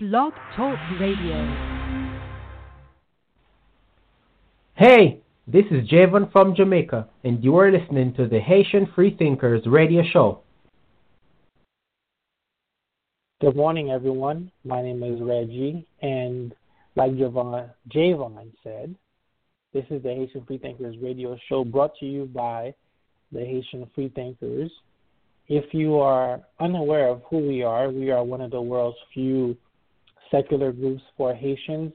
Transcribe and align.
Blog 0.00 0.32
Talk 0.54 0.78
Radio. 1.00 1.34
Hey, 4.76 5.18
this 5.48 5.64
is 5.72 5.88
Javon 5.88 6.30
from 6.30 6.54
Jamaica, 6.54 7.08
and 7.24 7.42
you 7.42 7.56
are 7.56 7.72
listening 7.72 8.14
to 8.14 8.28
the 8.28 8.38
Haitian 8.38 8.86
Freethinkers 8.94 9.66
radio 9.66 10.04
show. 10.12 10.42
Good 13.40 13.56
morning, 13.56 13.90
everyone. 13.90 14.52
My 14.64 14.82
name 14.82 15.02
is 15.02 15.20
Reggie, 15.20 15.84
and 16.00 16.54
like 16.94 17.10
Javon, 17.14 17.68
Javon 17.92 18.52
said, 18.62 18.94
this 19.74 19.84
is 19.90 20.00
the 20.04 20.14
Haitian 20.14 20.44
Freethinkers 20.46 20.94
radio 21.02 21.36
show 21.48 21.64
brought 21.64 21.96
to 21.98 22.06
you 22.06 22.26
by 22.26 22.72
the 23.32 23.40
Haitian 23.40 23.90
Freethinkers. 23.96 24.70
If 25.48 25.74
you 25.74 25.98
are 25.98 26.40
unaware 26.60 27.08
of 27.08 27.22
who 27.28 27.38
we 27.38 27.64
are, 27.64 27.90
we 27.90 28.12
are 28.12 28.22
one 28.22 28.42
of 28.42 28.52
the 28.52 28.62
world's 28.62 28.96
few 29.12 29.56
secular 30.30 30.72
groups 30.72 31.02
for 31.16 31.34
Haitians. 31.34 31.92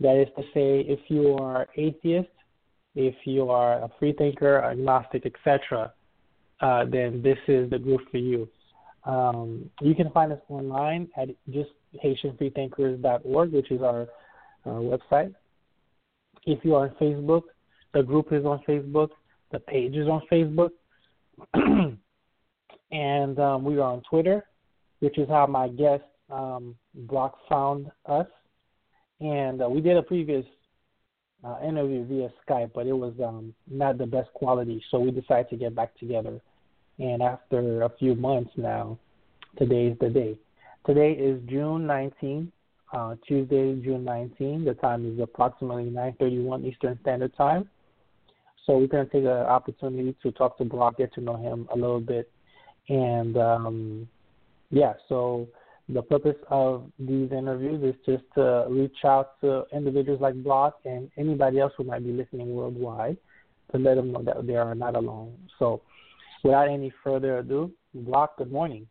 That 0.00 0.16
is 0.16 0.28
to 0.36 0.42
say, 0.54 0.80
if 0.80 1.00
you 1.08 1.36
are 1.36 1.68
atheist, 1.76 2.28
if 2.94 3.14
you 3.24 3.50
are 3.50 3.74
a 3.84 3.90
freethinker, 3.98 4.62
agnostic, 4.62 5.26
etc., 5.26 5.92
uh, 6.60 6.84
then 6.84 7.22
this 7.22 7.38
is 7.48 7.70
the 7.70 7.78
group 7.78 8.00
for 8.10 8.18
you. 8.18 8.48
Um, 9.04 9.70
you 9.80 9.94
can 9.94 10.10
find 10.10 10.32
us 10.32 10.40
online 10.48 11.08
at 11.16 11.28
just 11.50 11.70
HaitianFreethinkers.org, 12.04 13.52
which 13.52 13.70
is 13.70 13.82
our, 13.82 14.08
our 14.66 14.80
website. 14.80 15.34
If 16.44 16.64
you 16.64 16.74
are 16.74 16.88
on 16.88 16.94
Facebook, 17.00 17.42
the 17.94 18.02
group 18.02 18.32
is 18.32 18.44
on 18.44 18.60
Facebook, 18.68 19.08
the 19.52 19.58
page 19.60 19.96
is 19.96 20.08
on 20.08 20.22
Facebook, 20.30 20.70
and 22.92 23.38
um, 23.38 23.64
we 23.64 23.78
are 23.78 23.92
on 23.92 24.02
Twitter, 24.08 24.44
which 25.00 25.18
is 25.18 25.28
how 25.28 25.46
my 25.46 25.68
guest 25.68 26.04
um, 26.30 26.76
found 27.48 27.90
us, 28.06 28.26
and 29.20 29.62
uh, 29.62 29.68
we 29.68 29.80
did 29.80 29.96
a 29.96 30.02
previous 30.02 30.44
uh, 31.44 31.56
interview 31.66 32.04
via 32.04 32.30
Skype, 32.46 32.72
but 32.74 32.86
it 32.86 32.92
was 32.92 33.14
um, 33.24 33.54
not 33.70 33.98
the 33.98 34.06
best 34.06 34.32
quality, 34.34 34.82
so 34.90 34.98
we 34.98 35.10
decided 35.10 35.48
to 35.50 35.56
get 35.56 35.74
back 35.74 35.96
together. 35.98 36.40
And 36.98 37.22
after 37.22 37.82
a 37.82 37.90
few 37.98 38.14
months 38.14 38.50
now, 38.56 38.98
today 39.58 39.86
is 39.86 39.98
the 40.00 40.10
day. 40.10 40.38
Today 40.86 41.12
is 41.12 41.40
June 41.48 41.86
19, 41.86 42.52
uh, 42.92 43.14
Tuesday, 43.26 43.74
June 43.82 44.04
19. 44.04 44.64
The 44.64 44.74
time 44.74 45.10
is 45.12 45.20
approximately 45.20 45.84
9:31 45.84 46.64
Eastern 46.64 46.98
Standard 47.02 47.34
Time. 47.36 47.68
So 48.66 48.78
we're 48.78 48.86
going 48.86 49.06
to 49.06 49.12
take 49.12 49.24
an 49.24 49.30
opportunity 49.30 50.14
to 50.22 50.32
talk 50.32 50.58
to 50.58 50.64
Brock, 50.64 50.98
get 50.98 51.12
to 51.14 51.20
know 51.20 51.36
him 51.36 51.68
a 51.72 51.76
little 51.76 52.00
bit, 52.00 52.30
and 52.88 53.36
um, 53.36 54.08
yeah. 54.70 54.94
So 55.08 55.48
the 55.92 56.02
purpose 56.02 56.36
of 56.48 56.90
these 56.98 57.32
interviews 57.32 57.82
is 57.82 57.94
just 58.06 58.24
to 58.34 58.66
reach 58.68 59.04
out 59.04 59.40
to 59.40 59.64
individuals 59.72 60.20
like 60.20 60.34
Brock 60.42 60.78
and 60.84 61.10
anybody 61.16 61.58
else 61.58 61.72
who 61.76 61.84
might 61.84 62.04
be 62.04 62.12
listening 62.12 62.54
worldwide 62.54 63.16
to 63.72 63.78
let 63.78 63.96
them 63.96 64.12
know 64.12 64.22
that 64.22 64.46
they 64.46 64.56
are 64.56 64.74
not 64.74 64.94
alone. 64.94 65.36
So, 65.58 65.82
without 66.44 66.68
any 66.68 66.92
further 67.02 67.38
ado, 67.38 67.72
Brock, 67.94 68.38
good 68.38 68.52
morning. 68.52 68.86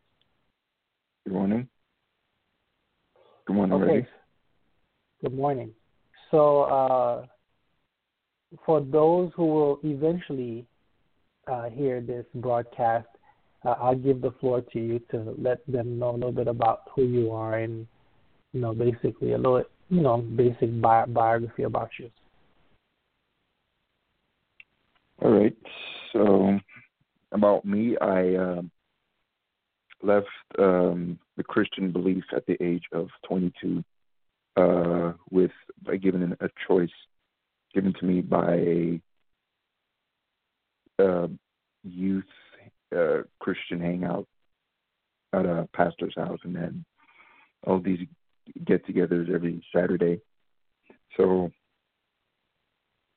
Good 1.26 1.34
morning. 1.34 1.68
Good 3.46 3.56
morning, 3.56 3.82
okay. 3.82 4.08
Good 5.22 5.34
morning. 5.34 5.72
So, 6.32 6.64
uh, 6.64 7.26
for 8.66 8.82
those 8.82 9.32
who 9.36 9.46
will 9.46 9.80
eventually 9.84 10.66
uh, 11.48 11.70
hear 11.70 12.02
this 12.02 12.26
broadcast, 12.36 13.08
uh, 13.66 13.76
I'll 13.80 13.96
give 13.96 14.22
the 14.22 14.32
floor 14.40 14.62
to 14.62 14.80
you 14.80 15.00
to 15.12 15.36
let 15.38 15.66
them 15.68 16.00
know 16.00 16.12
a 16.12 16.14
little 16.14 16.32
bit 16.32 16.48
about 16.48 16.84
who 16.96 17.04
you 17.04 17.32
are 17.32 17.56
and, 17.56 17.88
you 18.54 18.62
know, 18.62 18.74
basically 18.74 19.34
a 19.34 19.38
little, 19.38 19.64
you 19.90 20.02
know, 20.02 20.18
basic 20.18 20.82
bi- 20.82 21.06
biography 21.06 21.64
about 21.64 21.90
you. 22.00 22.10
All 25.22 25.32
right. 25.32 25.58
So, 26.14 26.58
about 27.34 27.66
me, 27.66 27.98
I 28.02 28.36
uh, 28.36 28.62
left 30.02 30.28
um, 30.58 31.20
the 31.36 31.44
Christian 31.44 31.92
belief 31.92 32.24
at 32.34 32.46
the 32.46 32.62
age 32.64 32.84
of 32.94 33.10
22 33.28 33.84
uh, 34.56 35.14
with 35.30 35.52
by 35.84 35.98
given 35.98 36.36
a 36.40 36.50
choice 36.68 36.90
given 37.74 37.94
to 38.00 38.06
me 38.06 38.22
by 38.22 38.56
a 38.56 39.02
uh, 41.00 41.28
youth 41.84 42.24
uh, 42.96 43.24
Christian 43.40 43.80
hangout 43.80 44.28
at 45.34 45.46
a 45.46 45.68
pastor's 45.74 46.16
house, 46.16 46.40
and 46.44 46.56
then 46.56 46.86
all 47.66 47.80
these 47.80 48.00
get-togethers 48.66 49.34
every 49.34 49.64
Saturday. 49.76 50.20
So 51.18 51.52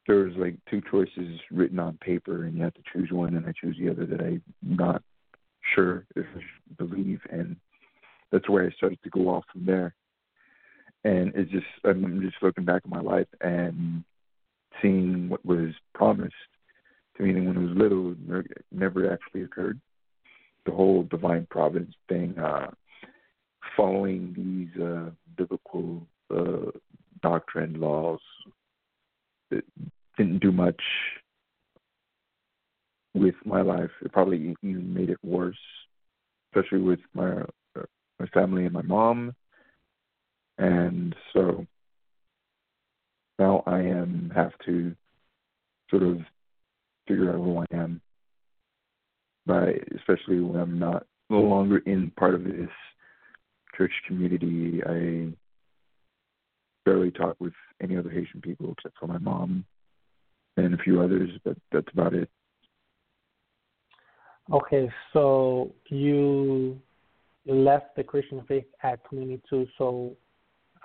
there 0.06 0.16
was 0.16 0.34
like 0.36 0.56
two 0.68 0.82
choices 0.90 1.40
written 1.50 1.78
on 1.78 1.96
paper, 1.98 2.44
and 2.44 2.56
you 2.56 2.64
have 2.64 2.74
to 2.74 2.82
choose 2.92 3.10
one, 3.10 3.36
and 3.36 3.46
I 3.46 3.52
choose 3.58 3.76
the 3.78 3.90
other 3.90 4.06
that 4.06 4.20
I'm 4.20 4.42
not 4.62 5.02
sure 5.74 6.04
if 6.16 6.26
I 6.36 6.84
believe, 6.84 7.20
and 7.30 7.56
that's 8.30 8.48
where 8.48 8.66
I 8.66 8.70
started 8.72 8.98
to 9.04 9.10
go 9.10 9.28
off 9.28 9.44
from 9.52 9.64
there. 9.64 9.94
And 11.04 11.32
it's 11.34 11.50
just 11.50 11.66
I'm 11.84 12.20
just 12.20 12.36
looking 12.42 12.64
back 12.64 12.82
at 12.84 12.90
my 12.90 13.00
life 13.00 13.26
and 13.40 14.04
seeing 14.80 15.28
what 15.28 15.44
was 15.44 15.70
promised 15.94 16.34
to 17.16 17.22
me 17.22 17.34
when 17.34 17.56
I 17.56 17.60
was 17.60 17.76
little 17.76 18.14
never 18.70 19.12
actually 19.12 19.42
occurred. 19.42 19.80
The 20.64 20.72
whole 20.72 21.02
divine 21.04 21.46
providence 21.50 21.94
thing, 22.08 22.38
uh, 22.38 22.70
following 23.76 24.32
these 24.36 24.82
uh, 24.82 25.10
biblical 25.36 26.06
uh, 26.34 26.70
doctrine 27.22 27.80
laws, 27.80 28.20
it 29.50 29.64
didn't 30.16 30.40
do 30.40 30.52
much 30.52 30.80
with 33.14 33.34
my 33.44 33.60
life. 33.60 33.90
It 34.02 34.12
probably 34.12 34.54
even 34.62 34.94
made 34.94 35.10
it 35.10 35.18
worse, 35.22 35.58
especially 36.50 36.80
with 36.80 37.00
my 37.14 37.42
uh, 37.76 37.82
my 38.18 38.26
family 38.26 38.64
and 38.64 38.72
my 38.72 38.82
mom. 38.82 39.34
And 40.58 41.14
so 41.32 41.66
now 43.38 43.62
I 43.66 43.80
am 43.80 44.30
have 44.34 44.52
to 44.66 44.94
sort 45.90 46.04
of 46.04 46.18
figure 47.08 47.30
out 47.30 47.36
who 47.36 47.58
I 47.58 47.66
am. 47.74 48.00
By 49.46 49.74
especially 49.96 50.40
when 50.40 50.60
I'm 50.60 50.78
not 50.78 51.06
no 51.28 51.40
longer 51.40 51.78
in 51.78 52.12
part 52.16 52.34
of 52.34 52.44
this 52.44 52.70
church 53.76 53.92
community, 54.06 54.80
I 54.86 55.32
barely 56.84 57.10
talk 57.10 57.36
with 57.40 57.54
any 57.82 57.96
other 57.96 58.10
Haitian 58.10 58.40
people 58.40 58.72
except 58.72 58.98
for 58.98 59.06
my 59.06 59.18
mom 59.18 59.64
and 60.56 60.74
a 60.74 60.78
few 60.78 61.00
others, 61.00 61.30
but 61.44 61.56
that's 61.72 61.88
about 61.92 62.14
it. 62.14 62.28
Okay, 64.52 64.90
so 65.12 65.72
you 65.88 66.80
left 67.46 67.96
the 67.96 68.04
Christian 68.04 68.42
faith 68.46 68.66
at 68.82 69.02
22. 69.04 69.66
So 69.78 70.14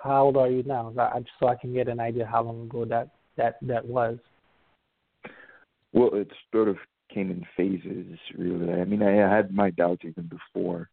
how 0.02 0.24
old 0.24 0.36
are 0.36 0.48
you 0.48 0.62
now? 0.62 0.92
So 1.38 1.48
I 1.48 1.56
can 1.56 1.74
get 1.74 1.88
an 1.88 2.00
idea 2.00 2.26
how 2.26 2.42
long 2.42 2.62
ago 2.62 2.84
that 2.86 3.10
that 3.36 3.56
that 3.62 3.84
was. 3.84 4.18
Well, 5.92 6.10
it 6.14 6.30
sort 6.52 6.68
of 6.68 6.76
came 7.12 7.30
in 7.30 7.44
phases, 7.56 8.18
really. 8.36 8.72
I 8.72 8.84
mean, 8.84 9.02
I 9.02 9.12
had 9.12 9.52
my 9.52 9.70
doubts 9.70 10.02
even 10.04 10.28
before. 10.28 10.90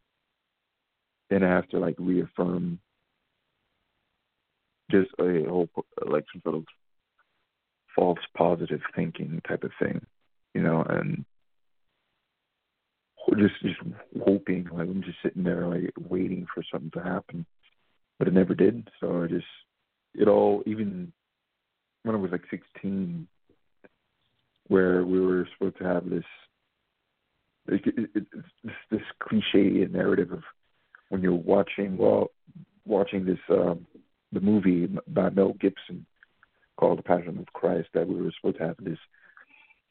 Then 1.29 1.43
I 1.43 1.49
have 1.49 1.67
to 1.69 1.79
like 1.79 1.95
reaffirm 1.97 2.79
just 4.91 5.09
a 5.19 5.43
whole 5.49 5.67
like 6.05 6.25
some 6.31 6.41
sort 6.43 6.55
of 6.55 6.65
false 7.95 8.19
positive 8.37 8.81
thinking 8.95 9.41
type 9.47 9.63
of 9.63 9.71
thing, 9.81 10.05
you 10.53 10.61
know, 10.61 10.83
and 10.83 11.25
just 13.39 13.55
just 13.61 13.79
hoping 14.23 14.67
like 14.71 14.87
I'm 14.87 15.01
just 15.03 15.17
sitting 15.23 15.43
there 15.43 15.67
like 15.67 15.91
waiting 16.09 16.45
for 16.53 16.63
something 16.71 16.91
to 16.91 17.03
happen, 17.03 17.45
but 18.19 18.27
it 18.27 18.33
never 18.33 18.53
did. 18.53 18.87
So 18.99 19.23
I 19.23 19.27
just 19.27 19.45
it 20.13 20.27
all 20.27 20.61
even 20.65 21.11
when 22.03 22.15
I 22.15 22.19
was 22.19 22.31
like 22.31 22.43
16, 22.51 23.27
where 24.67 25.05
we 25.05 25.19
were 25.19 25.47
supposed 25.53 25.77
to 25.77 25.83
have 25.83 26.09
this 26.09 26.23
it, 27.67 27.81
it, 27.85 28.09
it, 28.13 28.25
this, 28.63 28.73
this 28.91 29.01
cliche 29.19 29.87
narrative 29.91 30.31
of 30.31 30.43
when 31.09 31.21
you're 31.21 31.33
watching 31.33 31.97
well 31.97 32.31
watching 32.85 33.25
this 33.25 33.39
um 33.49 33.85
the 34.31 34.39
movie 34.39 34.87
by 35.07 35.29
Mel 35.29 35.53
Gibson 35.59 36.05
called 36.77 36.99
The 36.99 37.03
Passion 37.03 37.37
of 37.39 37.53
Christ 37.53 37.87
that 37.93 38.07
we 38.07 38.15
were 38.15 38.31
supposed 38.35 38.57
to 38.57 38.67
have 38.67 38.75
this 38.79 38.97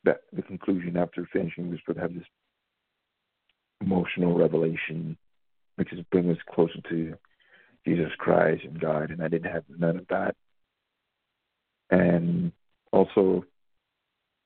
that 0.04 0.20
the 0.32 0.42
conclusion 0.42 0.96
after 0.96 1.28
finishing 1.32 1.64
we 1.64 1.70
were 1.70 1.78
supposed 1.78 1.98
to 1.98 2.02
have 2.02 2.14
this 2.14 2.26
emotional 3.80 4.36
revelation 4.36 5.16
which 5.76 5.92
is 5.92 6.04
bring 6.10 6.30
us 6.30 6.38
closer 6.54 6.80
to 6.88 7.14
Jesus 7.86 8.12
Christ 8.18 8.64
and 8.64 8.80
God 8.80 9.10
and 9.10 9.22
I 9.22 9.28
didn't 9.28 9.50
have 9.50 9.64
none 9.68 9.98
of 9.98 10.06
that. 10.08 10.36
And 11.90 12.52
also 12.92 13.44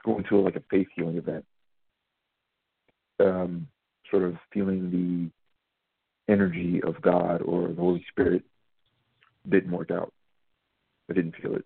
going 0.08 0.25
to 0.28 0.40
like 0.40 0.56
a 0.56 0.62
faith 0.70 0.88
healing 0.96 1.16
event, 1.16 1.44
um, 3.20 3.69
sort 4.10 4.22
of 4.22 4.37
feeling 4.52 4.90
the 4.90 6.32
energy 6.32 6.81
of 6.87 7.00
God 7.02 7.43
or 7.43 7.69
the 7.69 7.81
Holy 7.81 8.05
Spirit 8.10 8.43
didn't 9.49 9.70
work 9.70 9.90
out. 9.90 10.12
I 11.10 11.14
didn't 11.14 11.34
feel 11.40 11.56
it. 11.56 11.64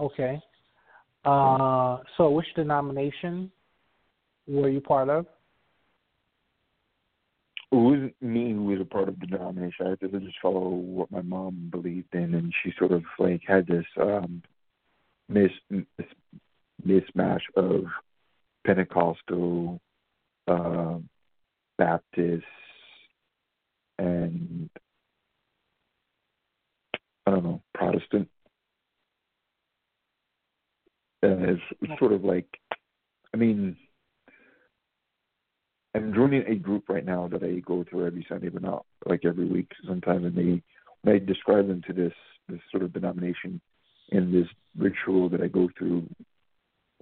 Okay. 0.00 0.40
Uh, 1.24 1.98
so 2.16 2.30
which 2.30 2.46
denomination 2.54 3.50
were 4.46 4.68
you 4.68 4.80
part 4.80 5.08
of? 5.08 5.26
It 7.72 7.76
wasn't 7.76 8.14
me 8.20 8.52
who 8.52 8.64
was 8.64 8.80
a 8.80 8.84
part 8.84 9.08
of 9.08 9.18
the 9.18 9.26
denomination. 9.26 9.86
I 9.86 9.90
had 9.90 10.00
to 10.00 10.20
just 10.20 10.36
follow 10.40 10.68
what 10.68 11.10
my 11.10 11.22
mom 11.22 11.68
believed 11.70 12.14
in, 12.14 12.34
and 12.34 12.52
she 12.62 12.72
sort 12.78 12.92
of 12.92 13.02
like 13.18 13.42
had 13.46 13.66
this 13.66 13.86
um 14.00 14.42
mis, 15.28 15.50
mis 15.70 15.84
mismatch 16.86 17.42
of 17.56 17.84
Pentecostal, 18.66 19.80
uh, 20.48 20.98
Baptist, 21.78 22.44
and 23.98 24.68
I 27.26 27.30
don't 27.30 27.44
know 27.44 27.62
Protestant. 27.74 28.28
And 31.22 31.44
it's, 31.44 31.62
it's 31.80 31.98
sort 31.98 32.12
of 32.12 32.22
like, 32.22 32.46
I 33.32 33.38
mean, 33.38 33.76
I'm 35.94 36.12
joining 36.12 36.46
a 36.46 36.54
group 36.54 36.88
right 36.88 37.04
now 37.04 37.28
that 37.28 37.42
I 37.42 37.60
go 37.60 37.84
to 37.84 38.04
every 38.04 38.26
Sunday, 38.28 38.48
but 38.48 38.62
not 38.62 38.84
like 39.06 39.24
every 39.24 39.46
week. 39.46 39.70
Sometimes, 39.86 40.24
and 40.24 40.36
they 40.36 40.62
when 41.02 41.16
I 41.16 41.18
describe 41.18 41.68
them 41.68 41.82
to 41.86 41.92
this 41.92 42.12
this 42.48 42.60
sort 42.70 42.82
of 42.82 42.92
denomination 42.92 43.60
in 44.10 44.32
this 44.32 44.48
ritual 44.76 45.28
that 45.30 45.40
I 45.40 45.48
go 45.48 45.68
through, 45.78 46.08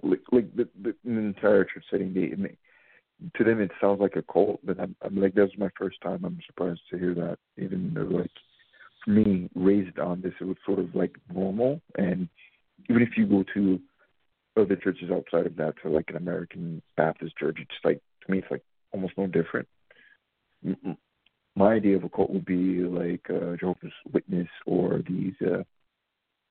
like 0.01 0.21
like 0.31 0.55
the, 0.55 0.67
the, 0.81 0.95
the 1.03 1.11
entire 1.11 1.63
church 1.63 1.83
setting, 1.89 2.13
they, 2.13 2.35
they 2.35 2.57
to 3.37 3.43
them 3.43 3.61
it 3.61 3.71
sounds 3.79 4.01
like 4.01 4.15
a 4.15 4.23
cult. 4.23 4.59
But 4.63 4.79
I'm, 4.79 4.95
I'm 5.01 5.15
like 5.15 5.33
that's 5.33 5.57
my 5.57 5.69
first 5.77 5.97
time. 6.01 6.23
I'm 6.25 6.39
surprised 6.45 6.81
to 6.91 6.97
hear 6.97 7.13
that. 7.15 7.37
Even 7.57 7.91
though 7.93 8.01
like 8.01 8.31
for 9.03 9.11
me, 9.11 9.49
raised 9.55 9.99
on 9.99 10.21
this, 10.21 10.33
it 10.39 10.45
was 10.45 10.57
sort 10.65 10.79
of 10.79 10.93
like 10.95 11.15
normal. 11.33 11.81
And 11.97 12.29
even 12.89 13.01
if 13.01 13.17
you 13.17 13.25
go 13.25 13.43
to 13.53 13.79
other 14.55 14.75
churches 14.75 15.09
outside 15.11 15.45
of 15.45 15.55
that, 15.57 15.73
to 15.81 15.89
like 15.89 16.09
an 16.09 16.17
American 16.17 16.81
Baptist 16.95 17.37
church, 17.37 17.57
it's 17.59 17.71
like 17.83 18.01
to 18.25 18.31
me 18.31 18.39
it's 18.39 18.51
like 18.51 18.63
almost 18.91 19.13
no 19.17 19.27
different. 19.27 19.67
My 21.55 21.73
idea 21.73 21.97
of 21.97 22.03
a 22.03 22.09
cult 22.09 22.31
would 22.31 22.45
be 22.45 22.81
like 22.83 23.25
uh, 23.29 23.55
Jehovah's 23.57 23.93
Witness 24.11 24.47
or 24.65 25.01
these 25.07 25.33
uh, 25.45 25.63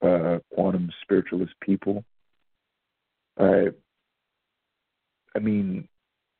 uh, 0.02 0.38
quantum 0.54 0.90
spiritualist 1.02 1.52
people. 1.60 2.04
I, 3.38 3.68
I 5.34 5.38
mean, 5.38 5.88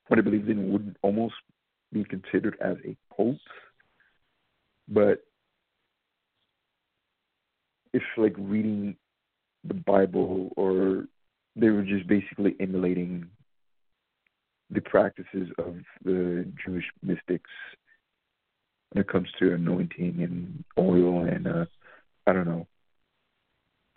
what 0.09 0.19
I 0.19 0.23
believe 0.23 0.49
in 0.49 0.73
would 0.73 0.97
almost 1.03 1.35
be 1.93 2.05
considered 2.05 2.57
as 2.61 2.77
a 2.85 2.97
cult, 3.15 3.39
but 4.89 5.23
it's 7.93 8.05
like 8.17 8.35
reading 8.39 8.97
the 9.65 9.75
Bible 9.75 10.51
or 10.57 11.05
they 11.55 11.71
were 11.71 11.83
just 11.83 12.07
basically 12.07 12.57
emulating 12.61 13.27
the 14.71 14.81
practices 14.81 15.49
of 15.59 15.77
the 16.05 16.51
Jewish 16.65 16.87
mystics 17.03 17.51
when 18.91 19.03
it 19.03 19.09
comes 19.09 19.29
to 19.39 19.55
anointing 19.55 20.23
and 20.23 20.65
oil 20.79 21.25
and 21.25 21.47
uh 21.47 21.65
I 22.27 22.33
don't 22.33 22.47
know 22.47 22.67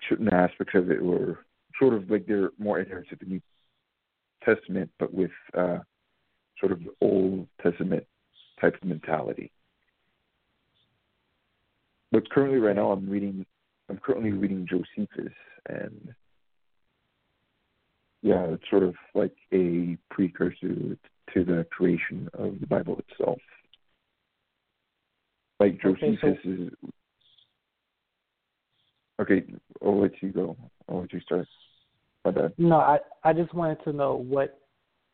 certain 0.09 0.29
aspects 0.29 0.73
of 0.75 0.89
it 0.91 1.01
were 1.01 1.39
sort 1.79 1.93
of 1.93 2.09
like 2.09 2.25
they're 2.25 2.51
more 2.57 2.79
adherents 2.79 3.09
to 3.09 3.15
the 3.17 3.25
New 3.25 3.41
Testament 4.43 4.89
but 4.99 5.13
with 5.13 5.31
uh 5.57 5.79
sort 6.59 6.71
of 6.71 6.79
the 6.79 6.93
Old 7.01 7.47
Testament 7.61 8.05
type 8.61 8.75
of 8.81 8.87
mentality. 8.87 9.51
But 12.11 12.29
currently 12.29 12.59
right 12.59 12.75
now 12.75 12.91
I'm 12.91 13.09
reading 13.09 13.45
I'm 13.89 13.97
currently 13.97 14.31
reading 14.31 14.67
Josephus 14.69 15.33
and 15.67 16.13
yeah, 18.21 18.43
it's 18.45 18.63
sort 18.71 18.83
of 18.83 18.95
like 19.13 19.35
a 19.53 19.97
precursor 20.09 20.97
to 21.33 21.43
the 21.43 21.65
creation 21.69 22.27
of 22.33 22.59
the 22.59 22.65
Bible 22.67 22.99
itself. 23.07 23.37
Like 25.59 25.79
Josephus 25.81 26.17
Okay, 26.23 26.39
so- 26.43 26.49
is. 26.49 26.69
Okay, 29.21 29.43
I'll 29.83 30.01
let 30.01 30.11
you 30.21 30.29
go. 30.29 30.57
I'll 30.89 31.01
let 31.01 31.13
you 31.13 31.21
start. 31.21 31.47
My 32.23 32.31
bad. 32.31 32.53
No, 32.57 32.77
I 32.77 32.99
I 33.23 33.33
just 33.33 33.53
wanted 33.53 33.83
to 33.83 33.93
know 33.93 34.15
what 34.15 34.59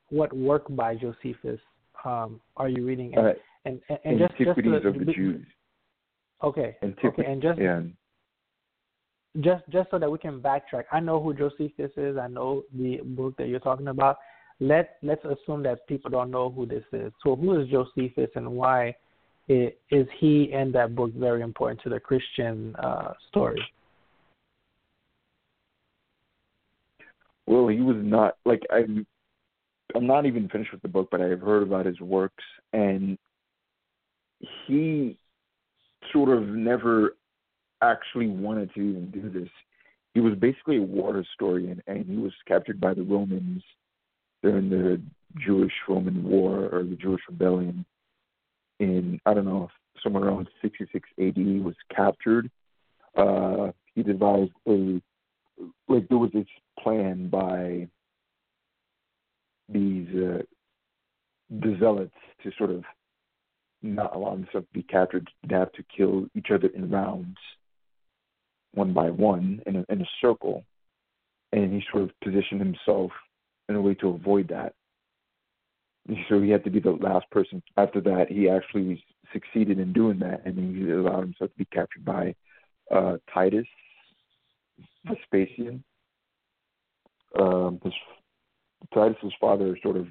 what 0.10 0.34
work 0.36 0.64
by 0.70 0.96
Josephus 0.96 1.60
um, 2.04 2.42
are 2.58 2.70
you 2.70 2.86
reading? 2.86 3.16
And 3.16 3.28
Uh, 3.28 3.34
and, 3.66 3.82
and, 3.90 4.00
and 4.04 4.20
just 4.20 4.32
just 4.38 4.50
Antiquities 4.50 4.82
to, 4.82 4.88
of 4.88 5.06
the 5.06 5.14
Jews. 5.14 5.46
Okay. 6.44 6.78
Okay, 6.84 7.26
and 7.26 7.42
just 7.42 7.60
yeah, 7.60 7.82
just 9.42 9.64
just 9.70 9.92
so 9.92 10.00
that 10.00 10.10
we 10.10 10.18
can 10.18 10.42
backtrack. 10.42 10.86
I 10.92 11.00
know 11.00 11.22
who 11.22 11.34
Josephus 11.34 11.92
is. 11.96 12.18
I 12.18 12.28
know 12.28 12.64
the 12.74 13.02
book 13.04 13.38
that 13.38 13.48
you're 13.48 13.60
talking 13.60 13.90
about. 13.90 14.18
Let 14.60 14.98
let's 15.04 15.24
assume 15.26 15.64
that 15.64 15.88
people 15.88 16.10
don't 16.10 16.32
know 16.32 16.50
who 16.50 16.66
this 16.66 16.84
is. 16.92 17.12
So 17.24 17.36
who 17.36 17.60
is 17.60 17.68
Josephus 17.68 18.30
and 18.36 18.52
why 18.52 18.96
is 19.48 20.08
he 20.20 20.52
and 20.54 20.74
that 20.74 20.96
book 20.96 21.14
very 21.14 21.42
important 21.42 21.82
to 21.82 21.90
the 21.90 22.00
Christian 22.00 22.76
uh, 22.78 23.14
story? 23.30 23.62
Well, 27.52 27.68
he 27.68 27.82
was 27.82 27.98
not 28.00 28.38
like 28.46 28.62
I'm. 28.72 29.06
I'm 29.94 30.08
not 30.08 30.26
even 30.26 30.48
finished 30.48 30.72
with 30.72 30.82
the 30.82 30.88
book, 30.88 31.10
but 31.12 31.20
I 31.20 31.26
have 31.26 31.42
heard 31.42 31.64
about 31.64 31.86
his 31.86 32.00
works, 32.00 32.46
and 32.72 33.18
he 34.66 35.18
sort 36.14 36.30
of 36.30 36.48
never 36.48 37.18
actually 37.82 38.28
wanted 38.28 38.74
to 38.74 38.80
even 38.80 39.12
do 39.12 39.30
this. 39.30 39.50
He 40.14 40.22
was 40.22 40.36
basically 40.36 40.78
a 40.78 40.82
war 40.82 41.14
historian, 41.14 41.84
and 41.88 42.06
he 42.06 42.16
was 42.16 42.32
captured 42.48 42.80
by 42.80 42.94
the 42.94 43.04
Romans 43.04 43.62
during 44.42 44.70
the 44.70 45.02
Jewish-Roman 45.46 46.24
War 46.24 46.70
or 46.72 46.84
the 46.84 46.96
Jewish 46.96 47.22
Rebellion 47.28 47.86
in 48.80 49.20
I 49.26 49.34
don't 49.34 49.44
know 49.44 49.70
somewhere 50.02 50.24
around 50.24 50.48
66 50.62 51.10
AD. 51.20 51.36
He 51.36 51.60
was 51.60 51.76
captured. 51.94 52.50
Uh, 53.18 53.74
he 53.94 54.04
devised 54.04 54.52
a 54.70 55.02
like 55.88 56.08
there 56.10 56.18
was 56.18 56.32
this 56.34 56.48
plan 56.80 57.28
by 57.28 57.88
these 59.70 60.08
uh, 60.10 60.42
the 61.50 61.78
zealots 61.80 62.14
to 62.44 62.52
sort 62.58 62.70
of 62.70 62.84
not 63.82 64.16
allow 64.16 64.32
themselves 64.32 64.68
to 64.68 64.74
be 64.74 64.84
captured, 64.84 65.30
to 65.50 65.56
have 65.56 65.72
to 65.74 65.84
kill 65.96 66.26
each 66.36 66.48
other 66.54 66.68
in 66.68 66.90
rounds, 66.90 67.38
one 68.74 68.94
by 68.94 69.10
one, 69.10 69.62
in 69.66 69.78
a, 69.78 69.86
in 69.90 70.02
a 70.02 70.10
circle, 70.22 70.64
and 71.52 71.74
he 71.74 71.84
sort 71.92 72.04
of 72.04 72.12
positioned 72.24 72.62
himself 72.62 73.12
in 73.70 73.76
a 73.76 73.82
way 73.82 73.94
to 73.96 74.10
avoid 74.10 74.48
that. 74.50 74.74
So 76.30 76.42
he 76.42 76.50
had 76.50 76.64
to 76.64 76.70
be 76.70 76.80
the 76.80 76.92
last 76.92 77.30
person. 77.32 77.62
After 77.78 78.02
that, 78.02 78.28
he 78.30 78.50
actually 78.50 79.04
succeeded 79.34 79.80
in 79.80 79.94
doing 79.94 80.20
that, 80.20 80.46
and 80.46 80.76
he 80.76 80.90
allowed 80.92 81.22
himself 81.22 81.52
to 81.52 81.58
be 81.58 81.66
captured 81.66 82.06
by 82.06 82.36
uh, 82.94 83.18
Titus 83.34 83.68
Vespasian. 85.06 85.84
Um, 87.40 87.80
Titus's 88.94 89.34
father 89.40 89.78
sort 89.82 89.98
of 89.98 90.08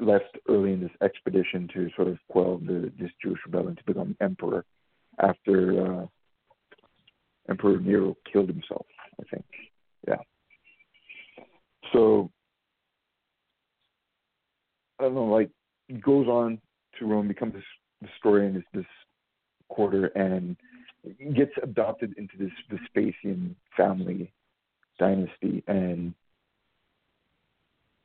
left 0.00 0.38
early 0.48 0.72
in 0.72 0.80
this 0.80 0.90
expedition 1.02 1.68
to 1.74 1.90
sort 1.96 2.08
of 2.08 2.18
quell 2.30 2.58
the 2.58 2.92
this 2.98 3.10
Jewish 3.22 3.40
rebellion 3.44 3.76
to 3.76 3.84
become 3.84 4.16
emperor 4.20 4.64
after 5.20 6.02
uh, 6.02 6.06
Emperor 7.48 7.80
Nero 7.80 8.16
killed 8.30 8.48
himself. 8.48 8.86
I 9.20 9.24
think, 9.30 9.44
yeah. 10.06 10.16
So 11.92 12.30
I 14.98 15.04
don't 15.04 15.14
know, 15.14 15.24
like 15.24 15.50
he 15.88 15.94
goes 15.94 16.26
on 16.28 16.60
to 16.98 17.06
Rome, 17.06 17.28
becomes 17.28 17.54
this 17.54 18.10
historian, 18.10 18.54
this 18.54 18.64
this 18.72 18.86
quarter, 19.68 20.06
and 20.06 20.56
gets 21.34 21.52
adopted 21.62 22.14
into 22.18 22.36
this 22.38 22.50
Vespasian 22.70 23.56
family 23.76 24.32
dynasty, 24.98 25.62
and 25.66 26.14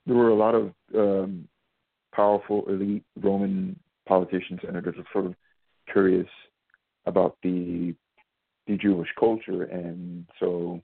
there 0.05 0.15
were 0.15 0.29
a 0.29 0.35
lot 0.35 0.55
of 0.55 0.73
um, 0.95 1.47
powerful 2.13 2.65
elite 2.67 3.03
Roman 3.21 3.79
politicians 4.05 4.59
and 4.63 4.69
senators 4.69 4.95
were 4.97 5.05
sort 5.11 5.25
of 5.25 5.35
curious 5.91 6.27
about 7.05 7.37
the 7.43 7.95
the 8.67 8.77
Jewish 8.77 9.09
culture, 9.19 9.63
and 9.63 10.25
so 10.39 10.81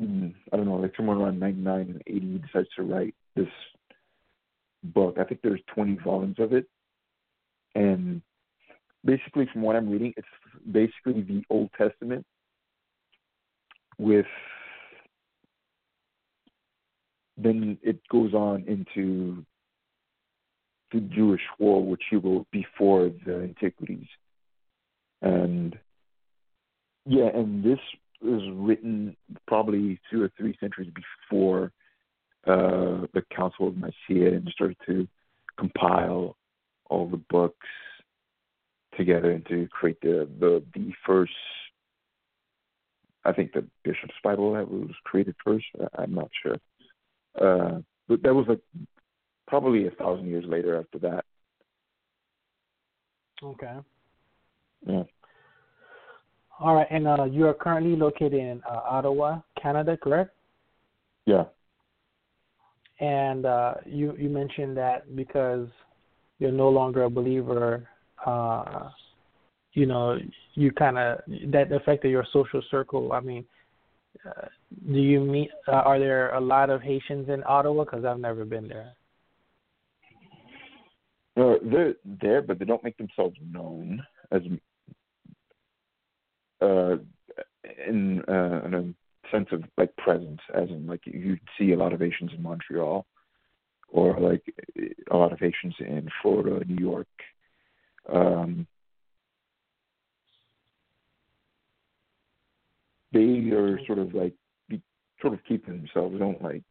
mm, 0.00 0.34
I 0.52 0.56
don't 0.56 0.66
know, 0.66 0.76
like 0.76 0.96
somewhere 0.96 1.16
around 1.16 1.38
ninety 1.38 1.60
nine 1.60 1.82
and 1.82 2.02
eighty, 2.06 2.32
he 2.32 2.38
decides 2.38 2.68
to 2.76 2.82
write 2.82 3.14
this 3.36 3.48
book. 4.82 5.18
I 5.20 5.24
think 5.24 5.40
there's 5.42 5.60
twenty 5.72 5.98
volumes 6.02 6.36
of 6.38 6.52
it, 6.52 6.66
and 7.74 8.22
basically, 9.04 9.48
from 9.52 9.62
what 9.62 9.76
I'm 9.76 9.90
reading, 9.90 10.14
it's 10.16 10.26
basically 10.70 11.22
the 11.22 11.42
Old 11.50 11.70
Testament 11.76 12.24
with 13.98 14.26
then 17.36 17.78
it 17.82 17.98
goes 18.10 18.34
on 18.34 18.64
into 18.66 19.44
the 20.92 21.00
Jewish 21.00 21.40
War, 21.58 21.84
which 21.84 22.02
he 22.10 22.16
wrote 22.16 22.46
before 22.52 23.10
the 23.24 23.42
Antiquities, 23.42 24.06
and 25.22 25.78
yeah, 27.06 27.28
and 27.34 27.64
this 27.64 27.78
was 28.20 28.42
written 28.54 29.16
probably 29.48 29.98
two 30.10 30.22
or 30.22 30.30
three 30.36 30.56
centuries 30.60 30.92
before 30.94 31.72
uh, 32.46 33.06
the 33.14 33.22
Council 33.34 33.68
of 33.68 33.76
Nicaea 33.76 34.34
and 34.34 34.48
started 34.52 34.76
to 34.86 35.08
compile 35.58 36.36
all 36.92 37.08
the 37.08 37.22
books 37.30 37.66
together 38.96 39.30
and 39.32 39.46
to 39.46 39.66
create 39.68 40.00
the 40.02 40.28
the, 40.38 40.62
the 40.74 40.92
first 41.06 41.32
I 43.24 43.32
think 43.32 43.52
the 43.52 43.64
Bishop's 43.84 44.14
Bible 44.22 44.52
that 44.54 44.68
was 44.68 44.90
created 45.04 45.34
first. 45.44 45.64
I'm 45.96 46.14
not 46.14 46.30
sure. 46.42 46.56
Uh, 47.40 47.80
but 48.08 48.22
that 48.22 48.34
was 48.34 48.46
like 48.48 48.60
probably 49.46 49.86
a 49.86 49.90
thousand 49.92 50.26
years 50.26 50.44
later 50.46 50.78
after 50.78 50.98
that. 50.98 51.24
Okay. 53.42 53.76
Yeah. 54.86 55.02
All 56.60 56.74
right, 56.76 56.86
and 56.90 57.08
uh, 57.08 57.24
you 57.24 57.46
are 57.46 57.54
currently 57.54 57.96
located 57.96 58.34
in 58.34 58.62
uh, 58.68 58.80
Ottawa, 58.88 59.40
Canada, 59.60 59.96
correct? 60.00 60.30
Yeah. 61.26 61.44
And 63.00 63.46
uh, 63.46 63.74
you 63.84 64.14
you 64.16 64.28
mentioned 64.28 64.76
that 64.76 65.16
because 65.16 65.66
you're 66.42 66.50
no 66.50 66.68
longer 66.68 67.04
a 67.04 67.10
believer, 67.10 67.88
uh, 68.26 68.90
you 69.74 69.86
know, 69.86 70.18
you 70.54 70.72
kind 70.72 70.98
of 70.98 71.20
that 71.52 71.70
affected 71.70 72.10
your 72.10 72.26
social 72.32 72.60
circle. 72.68 73.12
I 73.12 73.20
mean, 73.20 73.44
uh, 74.26 74.48
do 74.92 74.98
you 74.98 75.20
meet? 75.20 75.50
Uh, 75.68 75.82
are 75.90 76.00
there 76.00 76.34
a 76.34 76.40
lot 76.40 76.68
of 76.68 76.82
Haitians 76.82 77.28
in 77.28 77.44
Ottawa? 77.46 77.84
Because 77.84 78.04
I've 78.04 78.18
never 78.18 78.44
been 78.44 78.66
there. 78.66 78.92
Uh, 81.36 81.54
they're 81.62 81.94
there, 82.20 82.42
but 82.42 82.58
they 82.58 82.64
don't 82.64 82.82
make 82.84 82.98
themselves 82.98 83.36
known 83.50 84.04
as 84.32 84.42
uh, 86.60 86.96
in 87.86 88.20
uh, 88.28 88.60
in 88.66 88.74
a 88.74 89.30
sense 89.30 89.48
of 89.52 89.62
like 89.78 89.94
presence, 89.96 90.40
as 90.54 90.68
in 90.70 90.88
like 90.88 91.02
you'd 91.04 91.40
see 91.56 91.70
a 91.70 91.76
lot 91.76 91.92
of 91.92 92.00
Haitians 92.00 92.32
in 92.36 92.42
Montreal, 92.42 93.06
or 93.92 94.18
like 94.18 94.42
a 95.10 95.16
lot 95.16 95.32
of 95.32 95.38
Haitians 95.38 95.74
in 95.78 96.08
Florida, 96.20 96.64
New 96.66 96.82
York. 96.82 97.06
Um, 98.12 98.66
they 103.12 103.50
are 103.50 103.78
sort 103.86 103.98
of 103.98 104.14
like 104.14 104.34
be, 104.68 104.82
sort 105.20 105.34
of 105.34 105.40
keeping 105.46 105.76
themselves. 105.76 106.18
Don't 106.18 106.42
like. 106.42 106.64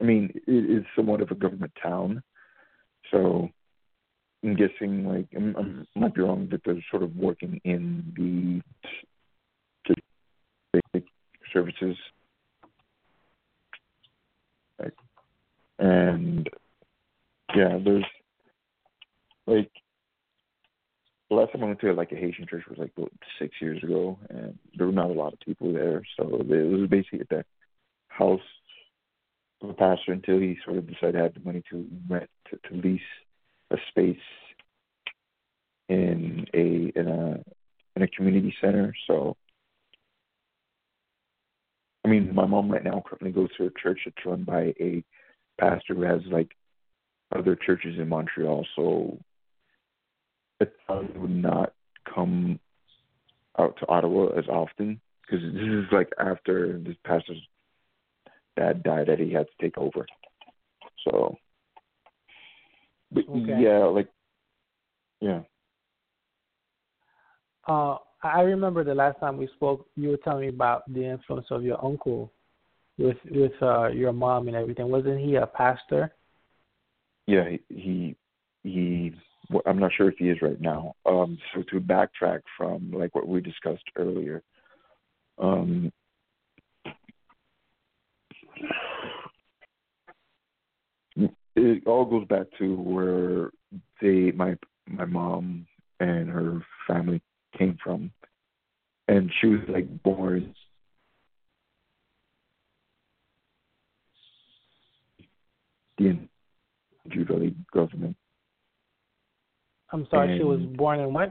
I 0.00 0.04
mean, 0.04 0.30
it 0.34 0.70
is 0.70 0.84
somewhat 0.94 1.20
of 1.20 1.30
a 1.30 1.34
government 1.34 1.72
town, 1.82 2.22
so 3.10 3.48
I'm 4.44 4.56
guessing 4.56 5.06
like 5.06 5.28
I'm, 5.36 5.86
I 5.94 5.98
might 5.98 6.14
be 6.14 6.22
wrong 6.22 6.48
that 6.50 6.62
they're 6.64 6.84
sort 6.90 7.02
of 7.02 7.16
working 7.16 7.60
in 7.64 8.12
the, 8.16 8.62
basic 10.92 11.08
services, 11.52 11.96
like, 14.78 14.92
and 15.78 16.48
yeah, 17.54 17.78
there's 17.82 18.04
like 19.46 19.70
the 21.28 21.36
last 21.36 21.52
time 21.52 21.64
I 21.64 21.66
went 21.66 21.80
to 21.80 21.92
like 21.92 22.12
a 22.12 22.16
Haitian 22.16 22.46
church 22.48 22.64
was 22.68 22.78
like 22.78 22.92
six 23.38 23.54
years 23.60 23.82
ago, 23.82 24.18
and 24.30 24.58
there 24.76 24.86
were 24.86 24.92
not 24.92 25.10
a 25.10 25.14
lot 25.14 25.32
of 25.32 25.40
people 25.40 25.72
there. 25.72 26.02
So 26.16 26.24
it 26.40 26.46
was 26.46 26.88
basically 26.88 27.20
at 27.20 27.28
the 27.28 27.44
house 28.08 28.40
of 29.62 29.68
the 29.68 29.74
pastor 29.74 30.12
until 30.12 30.38
he 30.38 30.58
sort 30.64 30.78
of 30.78 30.86
decided 30.86 31.12
to 31.12 31.18
have 31.18 31.34
the 31.34 31.40
money 31.40 31.62
to 31.70 31.86
rent 32.08 32.30
to, 32.50 32.58
to 32.68 32.76
lease 32.76 33.00
a 33.70 33.76
space 33.90 34.16
in 35.88 36.46
a 36.54 36.92
in 36.98 37.08
a 37.08 37.44
in 37.96 38.02
a 38.02 38.08
community 38.08 38.54
center. 38.60 38.94
So 39.06 39.36
I 42.04 42.08
mean, 42.08 42.32
my 42.34 42.46
mom 42.46 42.70
right 42.70 42.84
now 42.84 43.02
currently 43.04 43.32
goes 43.32 43.48
to 43.56 43.66
a 43.66 43.80
church 43.82 44.00
that's 44.04 44.24
run 44.24 44.44
by 44.44 44.74
a 44.80 45.02
pastor 45.58 45.94
who 45.94 46.02
has 46.02 46.20
like 46.30 46.50
other 47.34 47.56
churches 47.56 47.98
in 47.98 48.08
Montreal. 48.08 48.66
So 48.76 49.18
it 50.60 50.72
probably 50.86 51.18
would 51.18 51.30
not 51.30 51.72
come 52.12 52.58
out 53.58 53.76
to 53.78 53.88
Ottawa 53.88 54.28
as 54.38 54.46
often 54.48 55.00
because 55.22 55.42
this 55.52 55.62
is 55.62 55.84
like 55.92 56.10
after 56.18 56.78
this 56.78 56.96
pastor's 57.04 57.40
dad 58.56 58.82
died 58.82 59.08
that 59.08 59.18
he 59.18 59.32
had 59.32 59.46
to 59.46 59.62
take 59.62 59.76
over. 59.76 60.06
So, 61.04 61.36
but 63.12 63.24
Okay. 63.28 63.60
yeah, 63.60 63.84
like 63.84 64.08
yeah, 65.20 65.40
Uh, 67.66 67.96
I 68.22 68.42
remember 68.42 68.84
the 68.84 68.94
last 68.94 69.18
time 69.18 69.36
we 69.36 69.48
spoke, 69.56 69.86
you 69.96 70.10
were 70.10 70.16
telling 70.18 70.42
me 70.42 70.48
about 70.48 70.90
the 70.92 71.04
influence 71.04 71.46
of 71.50 71.62
your 71.62 71.84
uncle 71.84 72.32
with 72.98 73.18
with 73.30 73.52
uh, 73.62 73.88
your 73.88 74.12
mom 74.12 74.48
and 74.48 74.56
everything. 74.56 74.90
Wasn't 74.90 75.20
he 75.20 75.36
a 75.36 75.46
pastor? 75.46 76.12
yeah, 77.26 77.56
he 77.68 78.16
he, 78.62 79.14
well, 79.50 79.62
I'm 79.66 79.78
not 79.78 79.92
sure 79.96 80.08
if 80.08 80.16
he 80.18 80.30
is 80.30 80.42
right 80.42 80.60
now. 80.60 80.94
Um, 81.04 81.38
so 81.54 81.62
to 81.70 81.80
backtrack 81.80 82.40
from 82.56 82.90
like 82.92 83.14
what 83.14 83.28
we 83.28 83.40
discussed 83.40 83.84
earlier, 83.96 84.42
um, 85.38 85.92
it 91.56 91.86
all 91.86 92.04
goes 92.04 92.26
back 92.28 92.46
to 92.58 92.76
where 92.76 93.50
they 94.00 94.30
my 94.32 94.56
my 94.86 95.04
mom 95.04 95.66
and 95.98 96.28
her 96.28 96.60
family 96.86 97.20
came 97.58 97.76
from, 97.82 98.10
and 99.08 99.32
she 99.40 99.48
was 99.48 99.60
like 99.68 100.02
born 100.02 100.54
the 105.98 106.18
Duvalier 107.08 107.54
government. 107.72 108.16
I'm 109.92 110.06
sorry, 110.10 110.36
she 110.38 110.44
was 110.44 110.60
born 110.76 111.00
in 111.00 111.12
what? 111.12 111.30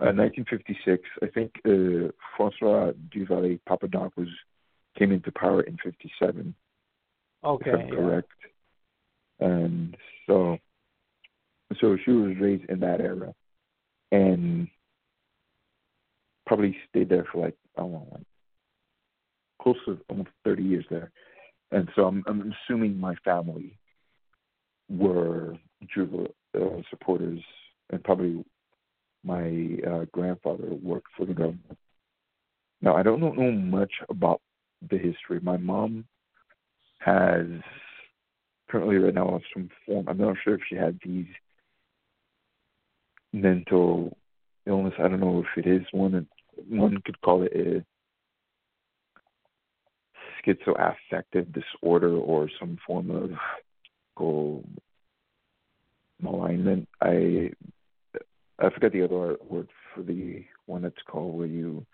Uh, 0.00 0.10
1956, 0.10 1.02
I 1.22 1.26
think 1.28 1.52
uh, 1.64 2.10
Francois 2.36 2.92
Duvalier 3.14 3.60
Papa 3.66 3.86
Doc 3.86 4.12
was 4.16 4.28
came 4.98 5.12
into 5.12 5.30
power 5.32 5.62
in 5.62 5.76
57, 5.82 6.54
Okay. 7.44 7.70
if 7.70 7.74
I'm 7.74 7.86
yeah. 7.86 7.94
correct. 7.94 8.28
And 9.40 9.96
so, 10.26 10.58
so 11.80 11.96
she 12.04 12.10
was 12.10 12.36
raised 12.40 12.68
in 12.68 12.80
that 12.80 13.00
era, 13.00 13.32
and 14.10 14.68
probably 16.46 16.76
stayed 16.88 17.08
there 17.08 17.26
for 17.32 17.44
like 17.44 17.56
I 17.76 17.82
don't 17.82 17.92
know, 17.92 18.08
like 18.12 18.26
close 19.62 19.76
to 19.86 19.98
almost 20.08 20.30
30 20.44 20.62
years 20.62 20.84
there. 20.90 21.10
And 21.72 21.88
so 21.96 22.06
I'm, 22.06 22.22
I'm 22.26 22.52
assuming 22.68 23.00
my 23.00 23.14
family 23.24 23.78
were 24.90 25.56
Juba 25.94 26.26
uh, 26.54 26.82
supporters, 26.90 27.40
and 27.90 28.04
probably 28.04 28.44
my 29.24 29.78
uh, 29.90 30.04
grandfather 30.12 30.68
worked 30.82 31.08
for 31.16 31.24
the 31.24 31.32
government. 31.32 31.78
Now 32.82 32.94
I 32.94 33.02
don't 33.02 33.20
know 33.20 33.52
much 33.52 33.92
about 34.10 34.40
the 34.90 34.98
history. 34.98 35.40
My 35.40 35.56
mom 35.56 36.04
has 36.98 37.46
currently 38.68 38.96
right 38.96 39.14
now 39.14 39.40
some 39.54 39.70
form. 39.86 40.06
I'm 40.08 40.18
not 40.18 40.36
sure 40.44 40.54
if 40.54 40.60
she 40.68 40.76
had 40.76 40.98
these 41.04 41.26
mental 43.32 44.16
illness. 44.66 44.94
I 44.98 45.08
don't 45.08 45.20
know 45.20 45.42
if 45.42 45.64
it 45.64 45.68
is 45.68 45.86
one. 45.92 46.26
One 46.68 47.00
could 47.04 47.20
call 47.22 47.44
it 47.44 47.52
a 47.54 47.84
schizoaffective 50.46 51.52
disorder 51.52 52.16
or 52.16 52.48
some 52.58 52.78
form 52.86 53.10
of 53.10 53.30
go 54.16 54.62
malignment. 56.20 56.88
I 57.00 57.50
I 58.58 58.70
forget 58.70 58.92
the 58.92 59.04
other 59.04 59.36
word 59.48 59.68
for 59.94 60.02
the 60.02 60.44
one 60.66 60.82
that's 60.82 60.94
called 61.08 61.36
where 61.36 61.46
you 61.46 61.84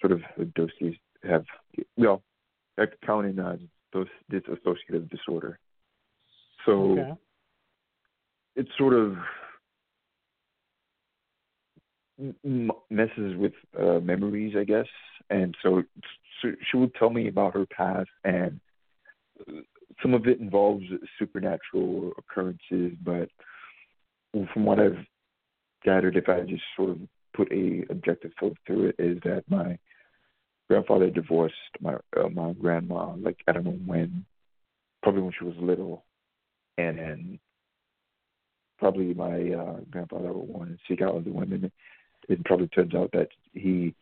sort 0.00 0.12
of 0.12 0.20
doses 0.54 0.94
have 1.24 1.44
well, 1.96 2.22
I 2.78 2.84
count 3.04 3.26
in 3.26 3.38
uh, 3.38 3.56
those 3.92 4.06
dissociative 4.30 5.10
disorder. 5.10 5.58
So 6.66 6.72
Okay. 6.72 7.12
it 8.56 8.66
sort 8.76 8.94
of 8.94 9.16
m- 12.20 12.70
messes 12.90 13.36
with 13.36 13.52
uh, 13.78 14.00
memories, 14.00 14.54
I 14.58 14.64
guess. 14.64 14.86
And 15.30 15.54
so, 15.62 15.82
so 16.40 16.52
she 16.70 16.76
would 16.76 16.94
tell 16.94 17.10
me 17.10 17.28
about 17.28 17.54
her 17.54 17.66
past, 17.66 18.10
and 18.24 18.60
some 20.02 20.14
of 20.14 20.26
it 20.26 20.40
involves 20.40 20.84
supernatural 21.18 22.12
occurrences. 22.18 22.92
But 23.04 23.28
from 24.52 24.64
what 24.64 24.80
I've 24.80 25.04
gathered, 25.84 26.16
if 26.16 26.28
I 26.28 26.40
just 26.40 26.62
sort 26.76 26.90
of 26.90 26.98
put 27.34 27.50
a 27.52 27.84
objective 27.90 28.32
filter 28.38 28.56
through 28.66 28.88
it, 28.88 28.96
is 28.98 29.18
that 29.24 29.44
my 29.48 29.78
grandfather 30.68 31.10
divorced 31.10 31.54
my 31.80 31.94
uh, 32.16 32.28
my 32.32 32.52
grandma. 32.52 33.14
Like 33.16 33.38
I 33.46 33.52
don't 33.52 33.64
know 33.64 33.78
when, 33.86 34.24
probably 35.02 35.22
when 35.22 35.32
she 35.38 35.44
was 35.44 35.54
little, 35.60 36.04
and 36.78 36.98
then 36.98 37.38
probably 38.78 39.14
my 39.14 39.52
uh, 39.52 39.76
grandfather 39.90 40.32
would 40.32 40.48
want 40.48 40.70
to 40.70 40.76
seek 40.88 41.02
out 41.02 41.14
other 41.14 41.30
women. 41.30 41.70
It 42.28 42.44
probably 42.44 42.68
turns 42.68 42.94
out 42.94 43.10
that 43.12 43.28
he 43.52 43.94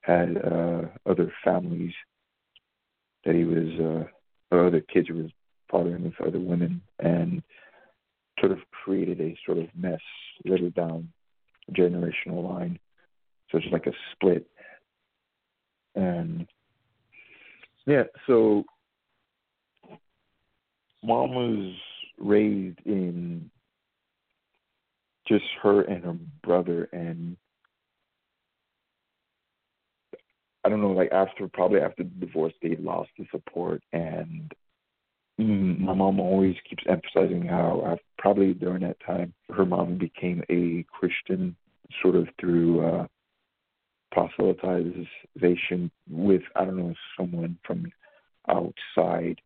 had 0.00 0.36
uh, 0.38 0.82
other 1.04 1.32
families 1.44 1.92
that 3.24 3.34
he 3.34 3.44
was, 3.44 3.68
uh, 3.80 4.54
or 4.54 4.66
other 4.66 4.80
kids 4.80 5.08
he 5.08 5.12
was 5.12 5.30
fathering 5.70 6.04
with 6.04 6.20
other 6.26 6.38
women, 6.38 6.80
and 7.00 7.42
sort 8.38 8.52
of 8.52 8.58
created 8.70 9.20
a 9.20 9.36
sort 9.44 9.58
of 9.58 9.66
mess 9.76 10.00
later 10.44 10.70
down 10.70 11.12
the 11.66 11.74
generational 11.74 12.48
line. 12.48 12.78
So 13.50 13.58
it's 13.58 13.66
like 13.72 13.86
a 13.86 13.92
split. 14.12 14.46
And 15.94 16.46
yeah, 17.86 18.04
so 18.26 18.64
mom 21.02 21.34
was 21.34 21.74
raised 22.18 22.78
in 22.84 23.50
just 25.26 25.44
her 25.62 25.82
and 25.82 26.04
her 26.04 26.16
brother 26.42 26.88
and 26.92 27.36
I 30.66 30.68
don't 30.68 30.80
know, 30.80 30.90
like 30.90 31.12
after 31.12 31.46
probably 31.46 31.78
after 31.78 32.02
the 32.02 32.26
divorce 32.26 32.52
they 32.60 32.74
lost 32.80 33.10
the 33.16 33.24
support 33.30 33.84
and 33.92 34.52
mm, 35.40 35.78
my 35.78 35.94
mom 35.94 36.18
always 36.18 36.56
keeps 36.68 36.82
emphasizing 36.88 37.46
how 37.46 37.82
uh, 37.86 37.96
probably 38.18 38.52
during 38.52 38.82
that 38.82 38.96
time 39.06 39.32
her 39.54 39.64
mom 39.64 39.96
became 39.96 40.42
a 40.50 40.84
Christian 40.90 41.54
sort 42.02 42.16
of 42.16 42.26
through 42.40 42.84
uh 42.84 43.06
proselytization 44.12 45.88
with 46.10 46.42
I 46.56 46.64
don't 46.64 46.78
know 46.78 46.94
someone 47.16 47.58
from 47.64 47.92
outside, 48.48 49.40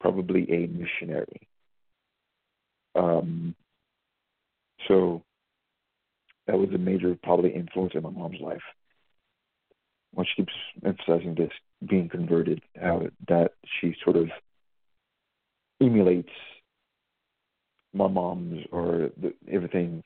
probably 0.00 0.42
a 0.52 0.68
missionary. 0.68 1.48
Um, 2.94 3.56
so 4.86 5.24
that 6.46 6.56
was 6.56 6.68
a 6.72 6.78
major 6.78 7.18
probably 7.24 7.50
influence 7.50 7.94
in 7.96 8.04
my 8.04 8.10
mom's 8.10 8.40
life. 8.40 8.62
When 10.12 10.26
she 10.26 10.42
keeps 10.42 10.52
emphasizing 10.84 11.34
this 11.34 11.52
being 11.88 12.08
converted, 12.08 12.62
how 12.80 13.06
that 13.28 13.52
she 13.80 13.94
sort 14.02 14.16
of 14.16 14.28
emulates 15.80 16.32
my 17.92 18.08
mom's 18.08 18.64
or 18.72 19.10
the, 19.20 19.32
everything 19.50 20.02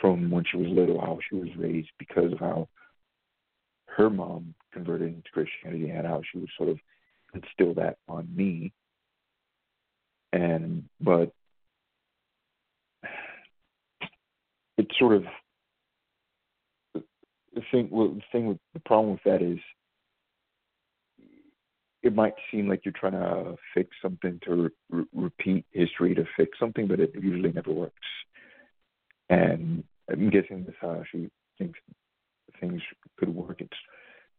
from 0.00 0.30
when 0.30 0.44
she 0.44 0.56
was 0.58 0.68
little, 0.68 1.00
how 1.00 1.18
she 1.28 1.36
was 1.36 1.48
raised, 1.56 1.90
because 1.98 2.32
of 2.32 2.38
how 2.38 2.68
her 3.86 4.10
mom 4.10 4.54
converted 4.72 5.08
into 5.08 5.30
Christianity 5.32 5.90
and 5.90 6.06
how 6.06 6.22
she 6.30 6.38
would 6.38 6.50
sort 6.56 6.68
of 6.68 6.78
instill 7.34 7.74
that 7.74 7.98
on 8.08 8.28
me. 8.34 8.72
And 10.32 10.84
but 11.00 11.32
it's 14.78 14.96
sort 14.98 15.14
of 15.14 15.24
the 17.60 17.66
thing. 17.70 17.88
Well, 17.90 18.08
the 18.08 18.22
thing 18.32 18.46
with 18.46 18.58
the 18.74 18.80
problem 18.80 19.12
with 19.12 19.22
that 19.24 19.42
is 19.42 19.58
it 22.02 22.14
might 22.14 22.34
seem 22.50 22.68
like 22.68 22.84
you're 22.84 22.94
trying 22.98 23.12
to 23.12 23.56
fix 23.74 23.90
something 24.02 24.40
to 24.44 24.70
re- 24.90 25.04
repeat 25.14 25.66
history 25.70 26.14
to 26.14 26.24
fix 26.36 26.58
something, 26.58 26.86
but 26.86 27.00
it 27.00 27.12
usually 27.14 27.52
never 27.52 27.72
works. 27.72 27.94
And 29.28 29.84
I'm 30.10 30.30
guessing 30.30 30.64
that's 30.64 30.78
how 30.80 31.02
she 31.12 31.30
thinks 31.58 31.78
things 32.58 32.80
could 33.18 33.34
work. 33.34 33.60
It's 33.60 33.76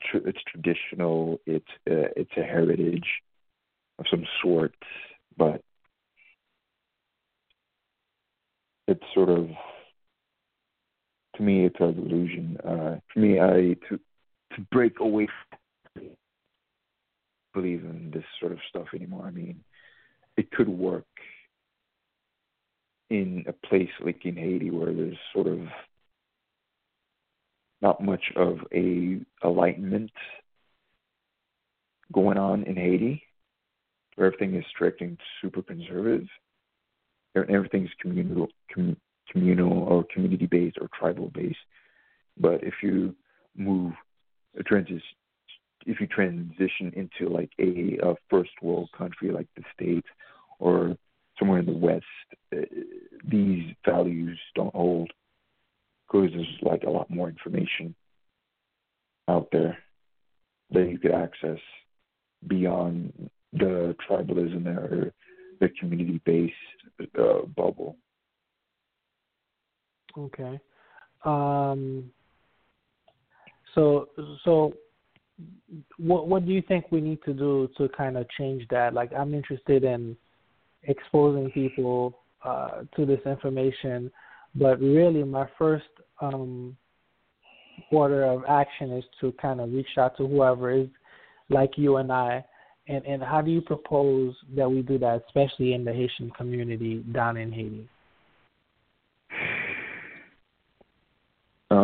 tr- 0.10 0.28
it's 0.28 0.42
traditional. 0.48 1.40
It's 1.46 1.66
uh, 1.90 2.10
it's 2.16 2.32
a 2.38 2.44
heritage 2.44 3.08
of 4.00 4.06
some 4.10 4.26
sort, 4.42 4.74
but 5.38 5.62
it's 8.88 9.04
sort 9.14 9.30
of 9.30 9.48
to 11.36 11.44
me 11.44 11.66
it's 11.66 11.80
a 11.80 11.92
delusion. 11.92 12.58
Uh, 12.64 13.00
for 13.14 13.20
me, 13.20 13.40
I 13.40 13.76
to 13.90 14.00
to 14.56 14.62
break 14.72 15.00
away 15.00 15.28
believe 17.54 17.84
in 17.84 18.12
this 18.14 18.24
sort 18.40 18.52
of 18.52 18.60
stuff 18.70 18.88
anymore. 18.96 19.26
I 19.26 19.32
mean, 19.32 19.64
it 20.38 20.52
could 20.52 20.70
work 20.70 21.06
in 23.10 23.44
a 23.48 23.68
place 23.68 23.90
like 24.04 24.26
in 24.26 24.36
Haiti 24.38 24.72
where 24.72 24.94
there's 24.94 25.18
sort 25.34 25.48
of 25.48 25.60
not 27.82 28.04
much 28.04 28.24
of 28.36 28.60
a 28.74 29.20
enlightenment 29.44 30.12
going 32.14 32.38
on 32.38 32.64
in 32.64 32.76
Haiti, 32.76 33.24
where 34.16 34.28
everything 34.28 34.56
is 34.56 34.66
strict 34.70 35.02
and 35.02 35.18
super 35.42 35.62
conservative. 35.62 36.28
Everything's 37.36 37.90
communal, 38.02 38.50
com, 38.74 38.98
communal 39.32 39.84
or 39.84 40.06
community 40.14 40.46
based 40.46 40.78
or 40.80 40.90
tribal 40.98 41.32
based. 41.34 41.58
But 42.38 42.64
if 42.64 42.76
you 42.82 43.16
move, 43.56 43.94
a 44.58 44.64
transition, 44.64 45.02
if 45.86 46.00
you 46.00 46.08
transition 46.08 46.92
into 46.96 47.32
like 47.32 47.52
a, 47.60 47.98
a 48.04 48.16
first 48.30 48.52
world 48.62 48.90
country 48.98 49.32
like 49.32 49.48
the 49.56 49.64
states 49.74 50.08
or 50.60 50.96
somewhere 51.40 51.60
in 51.60 51.66
the 51.66 51.74
West, 51.74 52.06
uh, 52.56 52.62
these 53.28 53.74
values 53.86 54.40
don't 54.56 54.74
hold 54.76 55.12
because 56.08 56.30
there's 56.34 56.58
like 56.62 56.84
a 56.84 56.90
lot 56.90 57.10
more 57.10 57.30
information 57.30 57.96
out 59.28 59.48
there 59.52 59.78
that 60.72 60.90
you 60.90 61.00
could 61.00 61.12
access 61.12 61.60
beyond 62.48 63.30
the 63.54 63.96
tribalism 64.10 64.66
or 64.68 65.14
the 65.60 65.70
community 65.80 66.20
based 66.26 66.54
uh, 67.20 67.46
bubble. 67.56 67.96
Okay. 70.18 70.60
Um, 71.24 72.12
so 73.76 74.10
so 74.44 74.74
what 75.98 76.28
what 76.28 76.46
do 76.46 76.52
you 76.52 76.62
think 76.68 76.86
we 76.92 77.02
need 77.02 77.20
to 77.26 77.34
do 77.34 77.70
to 77.78 77.90
kind 77.90 78.18
of 78.18 78.28
change 78.38 78.68
that? 78.70 78.94
Like 78.94 79.12
I'm 79.14 79.34
interested 79.34 79.84
in 79.84 80.16
exposing 80.84 81.52
people 81.52 82.20
uh, 82.44 82.82
to 82.96 83.06
this 83.06 83.20
information, 83.26 84.12
but 84.56 84.80
really 84.80 85.24
my 85.24 85.48
first 85.58 85.86
um, 86.22 86.76
order 87.92 88.24
of 88.26 88.44
action 88.48 88.92
is 88.92 89.04
to 89.22 89.32
kind 89.34 89.62
of 89.62 89.72
reach 89.72 89.98
out 89.98 90.18
to 90.18 90.28
whoever 90.28 90.72
is 90.72 90.88
like 91.50 91.72
you 91.78 91.98
and 91.98 92.12
I. 92.12 92.44
And 92.88 93.06
and 93.06 93.22
how 93.22 93.42
do 93.42 93.52
you 93.52 93.62
propose 93.62 94.36
that 94.56 94.70
we 94.70 94.82
do 94.82 94.98
that, 95.00 95.24
especially 95.28 95.74
in 95.74 95.86
the 95.86 95.94
Haitian 95.94 96.32
community 96.32 97.04
down 97.14 97.38
in 97.38 97.52
Haiti? 97.52 97.88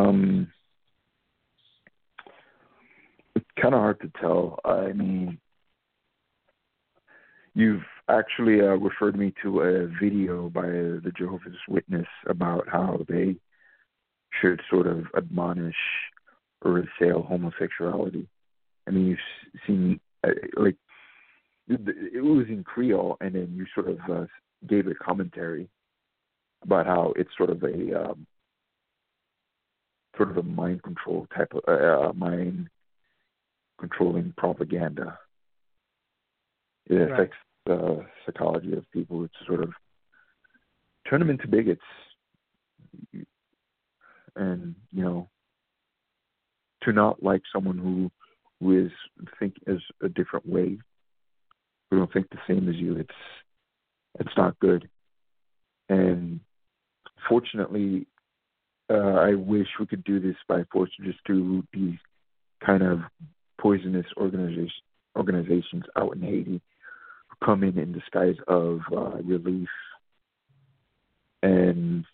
Um, 0.08 0.48
it's 3.36 3.46
kind 3.62 3.74
of 3.74 3.82
hard 3.82 4.00
to 4.02 4.12
tell. 4.20 4.60
I 4.64 4.94
mean, 4.94 5.38
you've 7.54 7.84
actually 8.10 8.62
uh, 8.62 8.76
referred 8.76 9.18
me 9.18 9.34
to 9.44 9.62
a 9.62 9.88
video 10.02 10.50
by 10.50 10.68
the 10.68 11.12
Jehovah's 11.18 11.58
Witness 11.68 12.08
about 12.28 12.68
how 12.70 13.00
they 13.10 13.36
should 14.42 14.62
sort 14.70 14.88
of 14.88 15.06
admonish 15.16 15.76
or 16.62 16.80
assail 16.80 17.26
homosexuality. 17.28 18.28
I 18.88 18.92
mean, 18.92 19.08
you've 19.08 19.20
seen 19.66 20.00
uh, 20.26 20.32
like 20.56 20.78
it 21.68 22.24
was 22.24 22.46
in 22.48 22.64
Creole, 22.64 23.18
and 23.20 23.36
then 23.36 23.54
you 23.54 23.66
sort 23.76 23.90
of 23.90 24.00
uh, 24.10 24.26
gave 24.68 24.88
a 24.88 24.94
commentary 24.94 25.68
about 26.64 26.86
how 26.86 27.14
it's 27.18 27.30
sort 27.38 27.50
of 27.50 27.62
a 27.64 28.10
um, 28.10 28.26
sort 30.18 30.32
of 30.32 30.38
a 30.38 30.44
mind 30.44 30.84
control 30.84 31.28
type 31.36 31.54
of 31.54 31.62
uh, 31.68 32.10
uh 32.10 32.14
mind 32.14 32.68
controlling 33.80 34.34
propaganda. 34.38 35.18
It 36.88 36.96
right. 36.96 37.12
affects 37.12 37.38
the 37.66 38.06
psychology 38.26 38.74
of 38.74 38.90
people. 38.92 39.24
It's 39.24 39.34
sort 39.46 39.62
of 39.62 39.72
turn 41.10 41.20
them 41.20 41.30
into 41.30 41.48
bigots 41.48 41.82
and 44.36 44.76
you 44.94 45.04
know 45.04 45.30
to 46.84 46.94
not 46.94 47.22
like 47.24 47.42
someone 47.54 47.78
who 47.78 48.12
who 48.60 48.86
is 48.86 48.92
think 49.40 49.56
as 49.68 49.78
a 50.02 50.10
different 50.10 50.48
way 50.48 50.78
who 51.90 51.98
don't 51.98 52.12
think 52.14 52.30
the 52.30 52.38
same 52.48 52.70
as 52.70 52.76
you 52.76 52.96
it's 52.96 53.10
it's 54.20 54.38
not 54.38 54.60
good 54.60 54.88
and 55.90 56.40
fortunately 57.28 58.08
uh, 58.90 58.94
I 59.20 59.34
wish 59.34 59.68
we 59.80 59.86
could 59.86 60.04
do 60.04 60.20
this 60.20 60.36
by 60.48 60.64
force 60.72 60.90
just 61.04 61.20
through 61.26 61.64
these 61.74 61.98
kind 62.66 62.84
of 62.84 63.00
poisonous 63.60 64.06
organization, 64.18 64.72
organizations 65.16 65.84
out 65.98 66.16
in 66.16 66.22
Haiti 66.22 66.62
who 67.28 67.46
come 67.46 67.64
in 67.64 67.78
in 67.78 67.92
disguise 67.92 68.38
of 68.48 68.80
uh, 68.92 69.18
relief 69.24 69.70
and 71.44 72.06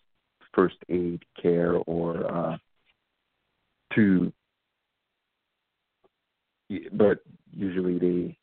first 0.54 0.76
aid 0.90 1.24
care 1.42 1.76
or 1.86 2.32
uh, 2.32 2.58
to 3.96 4.32
but 6.94 7.20
usually 7.52 8.00
they 8.00 8.38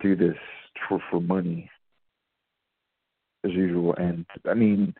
do 0.00 0.16
this 0.16 0.36
for 0.88 1.00
for 1.10 1.20
money 1.20 1.70
as 3.44 3.52
usual. 3.52 3.94
And 3.96 4.26
I 4.48 4.54
mean, 4.54 4.94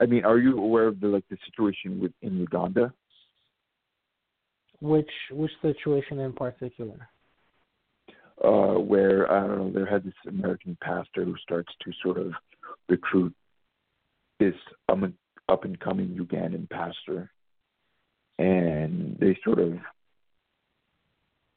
I 0.00 0.06
mean, 0.06 0.24
are 0.24 0.38
you 0.38 0.58
aware 0.58 0.86
of 0.86 1.00
the 1.00 1.08
like 1.08 1.24
the 1.28 1.36
situation 1.46 2.00
with 2.00 2.12
in 2.22 2.38
Uganda? 2.38 2.92
Which 4.80 5.10
which 5.30 5.50
situation 5.60 6.20
in 6.20 6.32
particular? 6.32 7.08
Uh, 8.42 8.78
where 8.78 9.30
I 9.30 9.46
don't 9.46 9.58
know, 9.58 9.72
there 9.72 9.86
had 9.86 10.04
this 10.04 10.14
American 10.26 10.78
pastor 10.80 11.24
who 11.24 11.34
starts 11.42 11.72
to 11.84 11.92
sort 12.02 12.18
of 12.18 12.32
recruit 12.88 13.34
this 14.38 14.54
um, 14.88 15.14
up 15.48 15.64
and 15.64 15.78
coming 15.80 16.16
Ugandan 16.16 16.70
pastor, 16.70 17.30
and 18.38 19.16
they 19.18 19.36
sort 19.44 19.58
of 19.58 19.74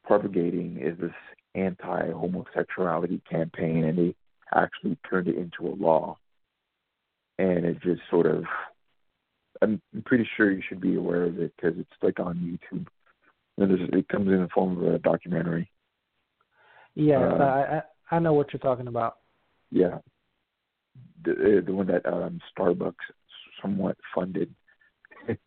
propagating 0.04 0.78
is 0.82 0.98
this 1.00 1.12
anti 1.54 2.12
homosexuality 2.12 3.22
campaign, 3.30 3.84
and 3.84 3.98
they 3.98 4.16
actually 4.54 4.98
turned 5.10 5.28
it 5.28 5.36
into 5.36 5.72
a 5.72 5.76
law. 5.76 6.18
And 7.42 7.66
it 7.66 7.82
just 7.82 8.02
sort 8.12 8.28
of, 8.28 8.44
I'm 9.64 9.82
pretty 10.06 10.28
sure 10.38 10.52
you 10.52 10.62
should 10.68 10.80
be 10.80 10.96
aware 10.96 11.24
of 11.24 11.40
it 11.40 11.52
because 11.56 11.78
it's 11.80 11.90
like 12.04 12.20
on 12.20 12.36
YouTube. 12.38 12.86
And 13.58 13.96
it 13.96 14.08
comes 14.10 14.28
in 14.28 14.42
the 14.42 14.50
form 14.54 14.78
of 14.78 14.94
a 14.94 15.00
documentary. 15.00 15.72
Yeah, 16.94 17.20
Uh, 17.20 17.38
I, 17.44 17.78
I 17.78 17.82
I 18.16 18.20
know 18.20 18.34
what 18.34 18.52
you're 18.52 18.60
talking 18.60 18.88
about. 18.88 19.18
Yeah, 19.72 20.00
the 21.24 21.64
the 21.66 21.74
one 21.74 21.88
that 21.88 22.06
um, 22.06 22.42
Starbucks 22.58 22.94
somewhat 23.62 23.98
funded. 24.14 24.54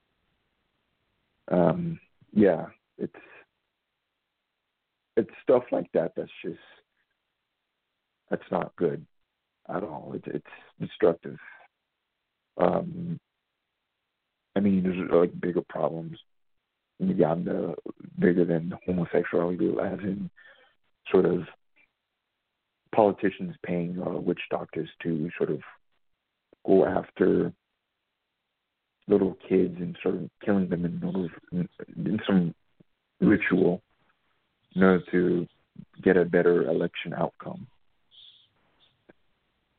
um, 1.51 2.01
yeah, 2.33 2.67
it's 2.99 3.13
it's 5.17 5.31
stuff 5.43 5.65
like 5.71 5.91
that 5.93 6.13
that's 6.17 6.31
just 6.43 6.59
that's 8.31 8.51
not 8.51 8.75
good 8.77 9.05
at 9.69 9.83
all. 9.83 10.13
It's 10.15 10.27
it's 10.27 10.47
destructive. 10.81 11.39
Um, 12.59 13.19
I 14.57 14.61
mean, 14.61 14.83
there's 14.83 15.11
like 15.11 15.41
bigger 15.41 15.63
problems 15.69 16.19
in 17.01 17.09
Uganda, 17.09 17.75
bigger 18.19 18.45
than 18.45 18.73
homosexuality, 18.87 19.71
as 19.83 19.99
in 20.01 20.31
sort 21.11 21.27
of 21.27 21.41
politicians 22.95 23.57
paying 23.67 24.01
uh, 24.01 24.11
witch 24.11 24.41
doctors 24.51 24.89
to 25.03 25.29
sort 25.37 25.51
of 25.51 25.61
go 26.67 26.87
after 26.87 27.53
little 29.09 29.37
kids 29.49 29.77
and 29.79 29.97
sort 30.03 30.15
of 30.15 30.31
killing 30.45 30.69
them 30.69 30.85
in, 30.85 31.01
little, 31.01 31.29
in, 31.53 31.69
in 31.97 32.19
some 32.27 32.55
ritual 33.21 33.83
in 34.75 34.83
order 34.83 35.03
to 35.11 35.47
get 36.03 36.17
a 36.17 36.25
better 36.25 36.69
election 36.69 37.13
outcome. 37.15 37.67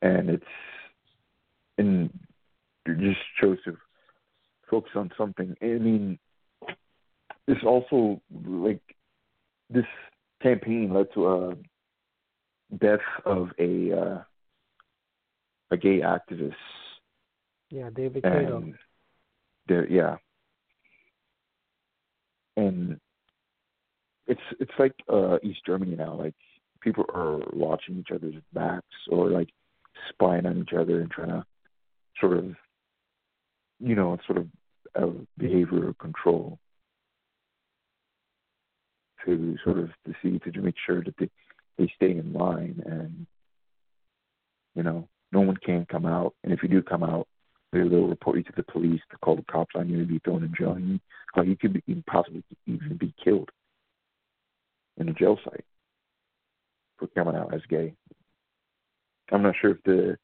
And 0.02 0.30
it's 0.30 0.44
it 1.78 2.10
just 2.94 3.20
chose 3.40 3.58
to 3.64 3.76
focus 4.70 4.92
on 4.94 5.10
something. 5.16 5.54
I 5.62 5.66
mean, 5.66 6.18
this 7.46 7.58
also 7.64 8.20
like 8.44 8.80
this 9.70 9.84
campaign 10.42 10.92
led 10.92 11.06
to 11.14 11.26
a 11.28 11.56
death 12.78 13.00
of 13.24 13.50
a 13.58 13.92
uh, 13.92 14.22
a 15.70 15.76
gay 15.76 16.00
activist. 16.00 16.54
Yeah, 17.70 17.90
David 17.94 18.22
Kato. 18.22 18.72
There, 19.68 19.90
yeah, 19.90 20.16
and 22.56 23.00
it's 24.26 24.40
it's 24.60 24.72
like 24.78 24.94
uh, 25.12 25.38
East 25.42 25.60
Germany 25.66 25.96
now. 25.96 26.14
Like 26.14 26.34
people 26.80 27.04
are 27.12 27.38
watching 27.52 27.98
each 27.98 28.12
other's 28.14 28.34
backs 28.52 28.86
or 29.10 29.28
like 29.30 29.48
spying 30.10 30.46
on 30.46 30.58
each 30.58 30.72
other 30.72 31.00
and 31.00 31.10
trying 31.10 31.28
to 31.28 31.44
sort 32.20 32.38
of, 32.38 32.54
you 33.80 33.94
know, 33.94 34.16
sort 34.26 34.38
of 34.38 34.46
a 34.94 35.12
behavior 35.38 35.92
control 36.00 36.58
to 39.24 39.56
sort 39.64 39.78
of 39.78 39.90
to 40.06 40.14
see 40.22 40.38
to 40.38 40.60
make 40.60 40.76
sure 40.86 41.02
that 41.02 41.14
they 41.18 41.28
they 41.78 41.92
stay 41.96 42.12
in 42.12 42.32
line 42.32 42.82
and 42.86 43.26
you 44.74 44.82
know 44.82 45.08
no 45.32 45.40
one 45.40 45.56
can 45.56 45.86
come 45.90 46.06
out. 46.06 46.34
And 46.44 46.52
if 46.52 46.62
you 46.62 46.68
do 46.68 46.82
come 46.82 47.02
out 47.02 47.26
they'll, 47.72 47.88
they'll 47.88 48.06
report 48.06 48.36
you 48.36 48.42
to 48.44 48.52
the 48.56 48.62
police 48.62 49.00
to 49.10 49.18
call 49.18 49.36
the 49.36 49.44
cops 49.50 49.74
on 49.74 49.88
you 49.88 49.98
to 49.98 50.04
be 50.04 50.18
thrown 50.20 50.44
in 50.44 50.52
jail. 50.58 50.72
And 50.72 50.88
you, 50.88 51.42
you 51.44 51.56
could 51.56 51.72
be, 51.72 52.02
possibly 52.06 52.42
even 52.66 52.96
be 52.98 53.14
killed 53.22 53.50
in 54.98 55.08
a 55.08 55.12
jail 55.12 55.38
site 55.44 55.64
for 56.98 57.08
coming 57.08 57.36
out 57.36 57.52
as 57.54 57.60
gay. 57.68 57.94
I'm 59.30 59.42
not 59.42 59.54
sure 59.60 59.72
if 59.72 59.82
the 59.84 60.16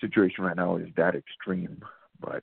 situation 0.00 0.44
right 0.44 0.56
now 0.56 0.76
is 0.76 0.88
that 0.96 1.14
extreme, 1.14 1.82
but 2.20 2.42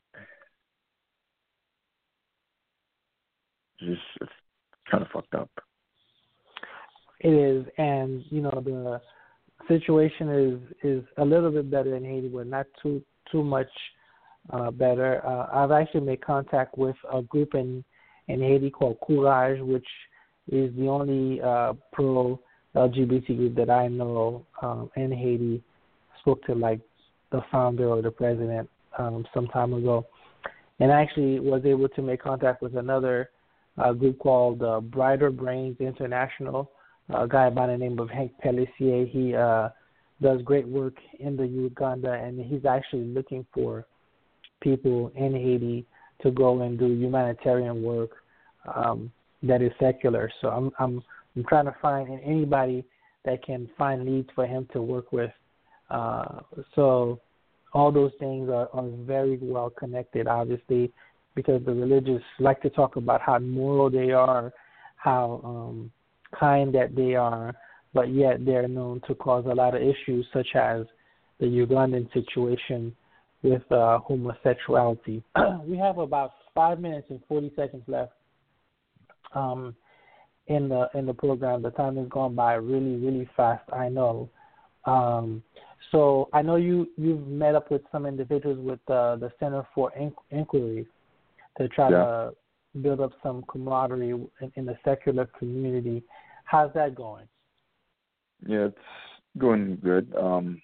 just 3.79 4.01
it's 4.21 4.31
kind 4.89 5.03
of 5.03 5.09
fucked 5.11 5.35
up. 5.35 5.49
It 7.21 7.29
is, 7.29 7.65
and 7.77 8.23
you 8.29 8.41
know 8.41 8.61
the 8.63 9.01
situation 9.67 10.29
is 10.29 10.75
is 10.83 11.03
a 11.17 11.25
little 11.25 11.51
bit 11.51 11.71
better 11.71 11.95
in 11.95 12.03
Haiti, 12.03 12.27
but 12.27 12.47
not 12.47 12.65
too 12.81 13.01
too 13.31 13.43
much 13.43 13.69
uh, 14.51 14.71
better. 14.71 15.25
Uh, 15.25 15.47
I've 15.51 15.71
actually 15.71 16.01
made 16.01 16.25
contact 16.25 16.77
with 16.77 16.95
a 17.11 17.21
group 17.21 17.55
in 17.55 17.83
in 18.27 18.41
Haiti 18.41 18.69
called 18.69 18.97
Courage, 19.05 19.61
which 19.61 19.87
is 20.51 20.75
the 20.75 20.87
only 20.87 21.41
uh, 21.41 21.73
pro 21.91 22.39
LGBT 22.75 23.27
group 23.37 23.55
that 23.55 23.69
I 23.69 23.87
know 23.87 24.45
um, 24.61 24.89
in 24.95 25.11
Haiti. 25.11 25.63
Spoke 26.19 26.43
to 26.45 26.55
like 26.55 26.81
the 27.31 27.41
founder 27.51 27.87
or 27.87 28.01
the 28.01 28.11
president 28.11 28.69
um, 28.97 29.25
some 29.33 29.47
time 29.47 29.73
ago, 29.73 30.05
and 30.79 30.91
actually 30.91 31.39
was 31.39 31.61
able 31.65 31.89
to 31.89 32.01
make 32.01 32.21
contact 32.21 32.61
with 32.61 32.75
another 32.75 33.29
uh, 33.77 33.91
group 33.93 34.19
called 34.19 34.61
uh, 34.63 34.79
Brighter 34.79 35.31
Brains 35.31 35.77
International. 35.79 36.71
A 37.13 37.27
guy 37.27 37.49
by 37.51 37.67
the 37.67 37.77
name 37.77 37.99
of 37.99 38.09
Hank 38.09 38.31
Pellissier. 38.43 39.07
He 39.07 39.35
uh, 39.35 39.69
does 40.21 40.41
great 40.41 40.67
work 40.67 40.95
in 41.19 41.37
the 41.37 41.45
Uganda, 41.45 42.13
and 42.13 42.43
he's 42.43 42.65
actually 42.65 43.05
looking 43.05 43.45
for 43.53 43.85
people 44.61 45.11
in 45.15 45.33
Haiti 45.33 45.85
to 46.23 46.31
go 46.31 46.61
and 46.61 46.79
do 46.79 46.87
humanitarian 46.87 47.83
work 47.83 48.11
um, 48.73 49.11
that 49.43 49.61
is 49.61 49.71
secular. 49.79 50.31
So 50.41 50.49
I'm 50.49 50.71
I'm 50.79 51.03
I'm 51.35 51.43
trying 51.43 51.65
to 51.65 51.75
find 51.81 52.19
anybody 52.23 52.85
that 53.25 53.43
can 53.43 53.69
find 53.77 54.05
leads 54.05 54.29
for 54.33 54.45
him 54.45 54.67
to 54.73 54.81
work 54.81 55.11
with. 55.11 55.31
Uh, 55.89 56.39
so 56.75 57.19
all 57.75 57.91
those 57.91 58.13
things 58.19 58.49
are, 58.49 58.69
are 58.73 58.89
very 59.01 59.37
well 59.41 59.69
connected, 59.69 60.27
obviously, 60.27 60.93
because 61.35 61.61
the 61.65 61.73
religious 61.73 62.23
like 62.39 62.61
to 62.61 62.69
talk 62.69 62.95
about 62.95 63.21
how 63.21 63.37
moral 63.37 63.89
they 63.89 64.11
are, 64.11 64.53
how 64.95 65.41
um, 65.43 65.91
kind 66.39 66.73
that 66.73 66.95
they 66.95 67.15
are, 67.15 67.53
but 67.93 68.13
yet 68.13 68.45
they're 68.45 68.69
known 68.69 69.01
to 69.07 69.13
cause 69.13 69.45
a 69.45 69.53
lot 69.53 69.75
of 69.75 69.81
issues, 69.81 70.25
such 70.33 70.47
as 70.55 70.85
the 71.41 71.45
Ugandan 71.45 72.11
situation 72.13 72.95
with 73.43 73.69
uh, 73.73 73.99
homosexuality. 73.99 75.21
we 75.65 75.77
have 75.77 75.97
about 75.97 76.31
five 76.55 76.79
minutes 76.79 77.07
and 77.09 77.19
40 77.27 77.51
seconds 77.57 77.83
left 77.87 78.13
um, 79.33 79.75
in 80.47 80.69
the 80.69 80.87
in 80.93 81.05
the 81.05 81.13
program. 81.13 81.61
The 81.61 81.71
time 81.71 81.97
has 81.97 82.07
gone 82.07 82.35
by 82.35 82.53
really 82.53 82.95
really 82.95 83.29
fast. 83.35 83.63
I 83.73 83.89
know. 83.89 84.29
Um, 84.85 85.43
so 85.95 86.29
I 86.33 86.41
know 86.41 86.57
you 86.57 86.89
you've 86.97 87.25
met 87.25 87.55
up 87.55 87.71
with 87.71 87.81
some 87.91 88.05
individuals 88.05 88.59
with 88.59 88.79
uh, 88.89 89.15
the 89.15 89.31
Center 89.39 89.65
for 89.73 89.91
Inquiry 90.29 90.85
to 91.57 91.67
try 91.69 91.89
Yeah. 91.89 91.97
to 91.97 92.35
build 92.81 92.99
up 92.99 93.11
some 93.23 93.43
camaraderie 93.47 94.09
in, 94.09 94.51
in 94.55 94.65
the 94.65 94.77
secular 94.83 95.25
community. 95.39 96.03
How's 96.43 96.73
that 96.73 96.95
going? 96.95 97.27
Yeah, 98.45 98.65
it's 98.65 98.77
going 99.37 99.77
good. 99.81 100.13
Um, 100.15 100.61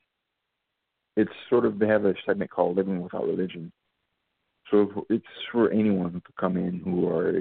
it's 1.16 1.32
sort 1.50 1.66
of 1.66 1.80
they 1.80 1.88
have 1.88 2.06
a 2.06 2.14
segment 2.26 2.52
called 2.52 2.76
"Living 2.76 3.02
Without 3.02 3.26
Religion," 3.26 3.72
so 4.70 5.06
it's 5.10 5.26
for 5.52 5.72
anyone 5.72 6.12
who 6.12 6.20
could 6.20 6.36
come 6.36 6.58
in 6.58 6.82
who 6.84 7.08
are 7.08 7.32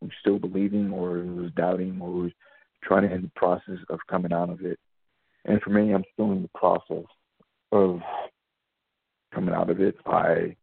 who's 0.00 0.12
still 0.20 0.38
believing 0.38 0.92
or 0.92 1.18
who's 1.18 1.52
doubting 1.52 1.98
or 2.00 2.10
who's 2.12 2.32
trying 2.84 3.08
to 3.08 3.12
end 3.12 3.24
the 3.24 3.30
process 3.34 3.78
of 3.90 3.98
coming 4.08 4.32
out 4.32 4.50
of 4.50 4.60
it. 4.64 4.78
And 5.44 5.60
for 5.62 5.70
me, 5.70 5.92
I'm 5.92 6.04
still 6.12 6.32
in 6.32 6.42
the 6.42 6.58
process 6.58 7.04
of 7.72 8.00
coming 9.34 9.54
out 9.54 9.70
of 9.70 9.80
it. 9.80 9.96
I 10.06 10.56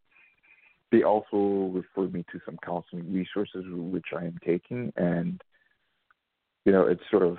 they 0.91 1.03
also 1.03 1.71
referred 1.73 2.13
me 2.13 2.25
to 2.31 2.39
some 2.45 2.57
counseling 2.65 3.13
resources 3.13 3.63
which 3.69 4.07
I 4.15 4.25
am 4.25 4.37
taking, 4.45 4.91
and 4.97 5.41
you 6.65 6.71
know, 6.71 6.85
it's 6.87 7.01
sort 7.09 7.23
of 7.23 7.37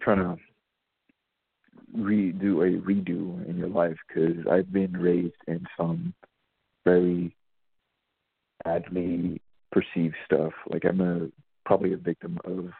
trying 0.00 0.18
to 0.18 0.36
redo 1.96 2.62
a 2.66 2.80
redo 2.82 3.48
in 3.48 3.56
your 3.56 3.68
life 3.68 3.96
because 4.06 4.46
I've 4.50 4.72
been 4.72 4.92
raised 4.92 5.34
in 5.46 5.66
some 5.76 6.14
very 6.84 7.34
badly 8.64 9.40
perceived 9.72 10.16
stuff. 10.24 10.52
Like 10.68 10.84
I'm 10.84 11.00
a 11.00 11.28
probably 11.64 11.92
a 11.92 11.96
victim 11.96 12.38
of 12.44 12.70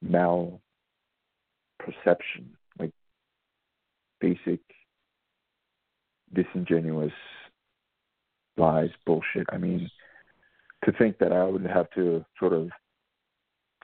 mal 0.00 0.60
perception, 1.84 2.50
like 2.78 2.92
basic 4.20 4.60
disingenuous 6.34 7.12
lies, 8.56 8.90
bullshit. 9.06 9.46
I 9.50 9.58
mean, 9.58 9.90
to 10.84 10.92
think 10.92 11.18
that 11.18 11.32
I 11.32 11.44
would 11.44 11.64
have 11.66 11.90
to 11.94 12.24
sort 12.38 12.52
of 12.52 12.70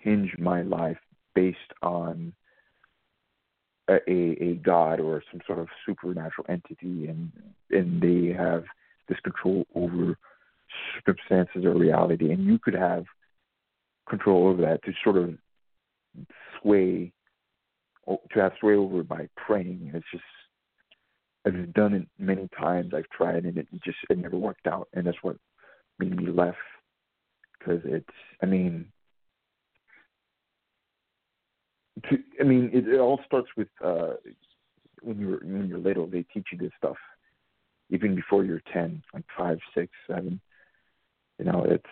hinge 0.00 0.34
my 0.38 0.62
life 0.62 0.98
based 1.34 1.58
on 1.82 2.32
a, 3.88 4.00
a 4.10 4.54
god 4.64 5.00
or 5.00 5.22
some 5.30 5.40
sort 5.46 5.58
of 5.58 5.68
supernatural 5.86 6.46
entity, 6.48 7.08
and 7.08 7.32
and 7.70 8.00
they 8.00 8.32
have 8.32 8.64
this 9.08 9.18
control 9.20 9.64
over 9.74 10.16
circumstances 10.94 11.64
or 11.64 11.74
reality, 11.74 12.30
and 12.32 12.44
you 12.44 12.58
could 12.58 12.74
have 12.74 13.04
control 14.08 14.48
over 14.48 14.62
that 14.62 14.82
to 14.84 14.92
sort 15.02 15.16
of 15.16 15.34
sway 16.60 17.12
to 18.08 18.40
have 18.40 18.52
sway 18.60 18.74
over 18.74 19.02
by 19.02 19.28
praying. 19.36 19.90
It's 19.94 20.06
just 20.12 20.24
I've 21.46 21.72
done 21.72 21.94
it 21.94 22.06
many 22.18 22.48
times. 22.58 22.92
I've 22.94 23.08
tried 23.10 23.44
and 23.44 23.56
it 23.56 23.68
just 23.84 23.98
it 24.10 24.18
never 24.18 24.36
worked 24.36 24.66
out, 24.66 24.88
and 24.94 25.06
that's 25.06 25.22
what 25.22 25.36
made 25.98 26.16
me 26.16 26.30
left. 26.30 26.56
Because 27.58 27.80
it's, 27.84 28.06
I 28.42 28.46
mean, 28.46 28.86
to, 32.08 32.18
I 32.40 32.44
mean, 32.44 32.70
it, 32.72 32.88
it 32.88 32.98
all 32.98 33.20
starts 33.26 33.48
with 33.56 33.68
uh 33.84 34.12
when 35.02 35.18
you're 35.18 35.38
when 35.38 35.66
you're 35.68 35.78
little. 35.78 36.06
They 36.06 36.24
teach 36.34 36.48
you 36.52 36.58
this 36.58 36.72
stuff 36.78 36.96
even 37.90 38.14
before 38.14 38.44
you're 38.44 38.62
ten, 38.72 39.02
like 39.14 39.24
five, 39.36 39.58
six, 39.74 39.92
seven. 40.06 40.40
You 41.38 41.46
know, 41.46 41.64
it's 41.68 41.84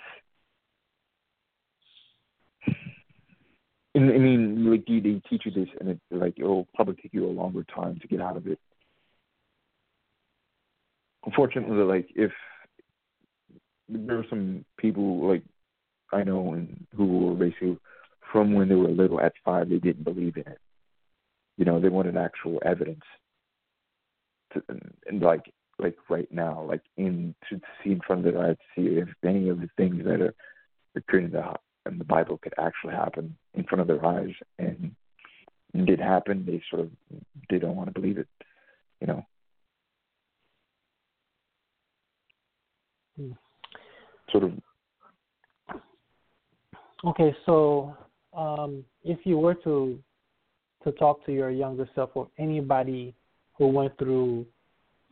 I 3.97 4.19
mean, 4.19 4.71
like 4.71 4.85
they, 4.87 5.01
they 5.01 5.23
teach 5.29 5.47
you 5.47 5.53
this, 5.53 5.69
and 5.81 5.91
it 5.91 6.01
like 6.11 6.35
it'll 6.39 6.69
probably 6.75 6.97
take 6.97 7.15
you 7.15 7.25
a 7.27 7.31
longer 7.31 7.65
time 7.65 7.99
to 8.01 8.09
get 8.09 8.21
out 8.21 8.37
of 8.37 8.47
it. 8.47 8.59
Unfortunately, 11.25 11.77
like 11.77 12.09
if 12.15 12.31
there 13.89 14.19
are 14.19 14.27
some 14.29 14.65
people 14.77 15.27
like 15.27 15.43
I 16.13 16.25
know 16.25 16.53
and 16.53 16.87
who 16.95 17.07
were 17.07 17.35
basically 17.35 17.79
from 18.33 18.53
when 18.53 18.69
they 18.69 18.75
were 18.75 18.89
little 18.89 19.21
at 19.21 19.33
five, 19.45 19.71
they 19.71 19.79
didn't 19.79 20.05
believe 20.05 20.37
in 20.37 20.43
it. 20.43 20.59
You 21.57 21.65
know, 21.65 21.81
they 21.81 21.89
wanted 21.89 22.17
actual 22.17 22.61
evidence. 22.65 23.05
To, 24.53 24.63
and, 24.69 25.23
like 25.23 25.51
like 25.79 25.97
right 26.11 26.31
now, 26.31 26.63
like 26.69 26.83
in 26.99 27.35
to 27.49 27.61
see 27.83 27.93
in 27.93 28.01
front 28.07 28.27
of 28.27 28.35
their 28.35 28.43
eyes, 28.43 28.57
see 28.75 28.83
if 28.83 29.09
any 29.25 29.49
of 29.49 29.61
the 29.61 29.71
things 29.79 30.05
that 30.05 30.21
are 30.21 30.35
occurring 30.95 31.27
in 31.27 31.33
the 31.33 31.55
in 31.87 31.99
the 31.99 32.05
Bible 32.05 32.39
could 32.39 32.55
actually 32.59 32.95
happen 32.95 33.37
in 33.57 33.65
front 33.65 33.81
of 33.81 33.87
their 33.87 34.05
eyes, 34.05 34.33
and 34.59 34.95
it 35.75 35.87
did 35.87 36.01
happen. 36.01 36.45
They 36.47 36.63
sort 36.71 36.83
of 36.83 36.91
they 37.51 37.59
don't 37.59 37.77
want 37.77 37.93
to 37.93 37.99
believe 37.99 38.19
it, 38.19 38.29
you 39.01 39.07
know. 39.07 39.27
Hmm. 43.17 43.33
Sort 44.31 44.45
of. 44.45 44.53
Okay, 47.05 47.35
so 47.47 47.97
um, 48.37 48.85
if 49.05 49.19
you 49.25 49.39
were 49.39 49.55
to 49.55 49.99
to 50.85 50.93
talk 50.93 51.25
to 51.27 51.33
your 51.33 51.51
younger 51.51 51.89
self 51.95 52.11
or 52.15 52.29
anybody 52.39 53.15
who 53.59 53.69
went 53.69 53.97
through 53.99 54.47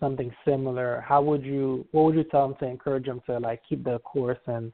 something 0.01 0.33
similar, 0.45 1.03
how 1.07 1.23
would 1.23 1.45
you 1.45 1.87
what 1.93 2.05
would 2.05 2.15
you 2.15 2.25
tell 2.25 2.49
them 2.49 2.57
to 2.61 2.67
encourage 2.67 3.07
them 3.07 3.21
to 3.27 3.39
like 3.39 3.61
keep 3.69 3.85
the 3.85 3.99
course 4.01 4.39
and 4.47 4.73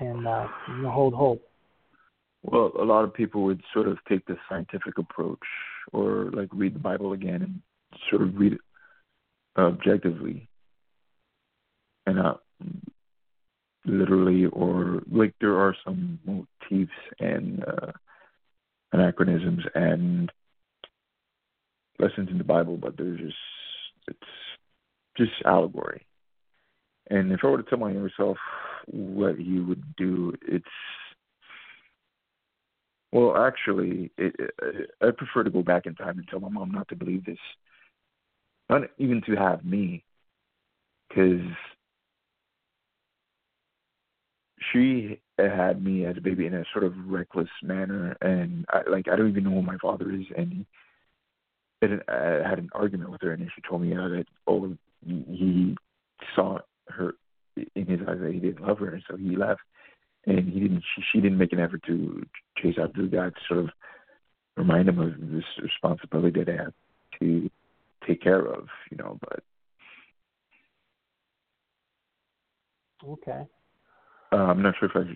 and 0.00 0.26
uh, 0.26 0.46
hold 0.88 1.14
hope? 1.14 1.49
Well, 2.42 2.72
a 2.78 2.84
lot 2.84 3.04
of 3.04 3.12
people 3.12 3.42
would 3.44 3.62
sort 3.72 3.86
of 3.86 3.98
take 4.08 4.24
the 4.26 4.36
scientific 4.48 4.98
approach, 4.98 5.38
or 5.92 6.30
like 6.32 6.48
read 6.52 6.74
the 6.74 6.78
Bible 6.78 7.12
again 7.12 7.42
and 7.42 7.62
sort 8.08 8.22
of 8.22 8.36
read 8.36 8.54
it 8.54 8.60
objectively, 9.58 10.48
and 12.06 12.16
not 12.16 12.40
literally, 13.84 14.46
or 14.46 15.02
like 15.10 15.34
there 15.40 15.58
are 15.58 15.76
some 15.84 16.18
motifs 16.24 16.92
and 17.18 17.64
uh, 17.64 17.92
anachronisms 18.92 19.64
and 19.74 20.32
lessons 21.98 22.30
in 22.30 22.38
the 22.38 22.44
Bible, 22.44 22.76
but 22.76 22.96
there's 22.96 23.20
just 23.20 23.36
it's 24.08 24.18
just 25.16 25.32
allegory. 25.44 26.06
And 27.10 27.32
if 27.32 27.40
I 27.42 27.48
were 27.48 27.62
to 27.62 27.68
tell 27.68 27.78
my 27.78 27.90
younger 27.90 28.12
self 28.16 28.38
what 28.86 29.36
he 29.36 29.58
would 29.58 29.82
do, 29.96 30.32
it's 30.42 30.64
well, 33.12 33.36
actually, 33.36 34.10
it, 34.16 34.34
it, 34.38 34.90
I 35.00 35.10
prefer 35.10 35.42
to 35.44 35.50
go 35.50 35.62
back 35.62 35.86
in 35.86 35.94
time 35.94 36.18
and 36.18 36.28
tell 36.28 36.40
my 36.40 36.48
mom 36.48 36.70
not 36.70 36.88
to 36.88 36.96
believe 36.96 37.24
this, 37.24 37.38
not 38.68 38.82
even 38.98 39.20
to 39.26 39.34
have 39.34 39.64
me, 39.64 40.04
because 41.08 41.40
she 44.72 45.20
had 45.38 45.82
me 45.82 46.04
as 46.04 46.16
a 46.16 46.20
baby 46.20 46.46
in 46.46 46.54
a 46.54 46.64
sort 46.72 46.84
of 46.84 46.92
reckless 47.06 47.48
manner, 47.62 48.16
and 48.20 48.64
I, 48.68 48.82
like 48.88 49.08
I 49.08 49.16
don't 49.16 49.30
even 49.30 49.44
know 49.44 49.50
who 49.50 49.62
my 49.62 49.78
father 49.78 50.12
is, 50.12 50.26
and 50.36 50.64
and 51.82 52.02
I 52.08 52.48
had 52.48 52.58
an 52.58 52.68
argument 52.74 53.10
with 53.10 53.22
her, 53.22 53.32
and 53.32 53.50
she 53.54 53.62
told 53.68 53.82
me 53.82 53.96
uh, 53.96 54.08
that 54.08 54.26
oh 54.46 54.76
he 55.06 55.76
saw 56.36 56.58
her 56.88 57.14
in 57.56 57.86
his 57.86 58.00
eyes 58.06 58.18
that 58.20 58.32
he 58.32 58.38
didn't 58.38 58.66
love 58.66 58.78
her, 58.78 58.94
and 58.94 59.02
so 59.10 59.16
he 59.16 59.36
left, 59.36 59.62
and 60.26 60.48
he 60.48 60.60
didn't. 60.60 60.82
She, 60.94 61.02
she 61.12 61.20
didn't 61.20 61.38
make 61.38 61.52
an 61.52 61.60
effort 61.60 61.82
to 61.86 62.26
chase 62.58 62.76
after 62.82 63.02
the 63.02 63.08
guy 63.08 63.30
to 63.30 63.34
sort 63.48 63.60
of 63.60 63.70
remind 64.56 64.88
him 64.88 64.98
of 64.98 65.12
this 65.32 65.44
responsibility 65.62 66.40
that 66.40 66.46
they 66.46 66.56
have 66.56 66.72
to 67.20 67.50
take 68.06 68.22
care 68.22 68.44
of, 68.44 68.66
you 68.90 68.96
know. 68.96 69.18
But 69.20 69.42
okay, 73.08 73.46
uh, 74.32 74.36
I'm 74.36 74.62
not 74.62 74.74
sure 74.78 74.88
if 74.88 74.96
I 74.96 75.14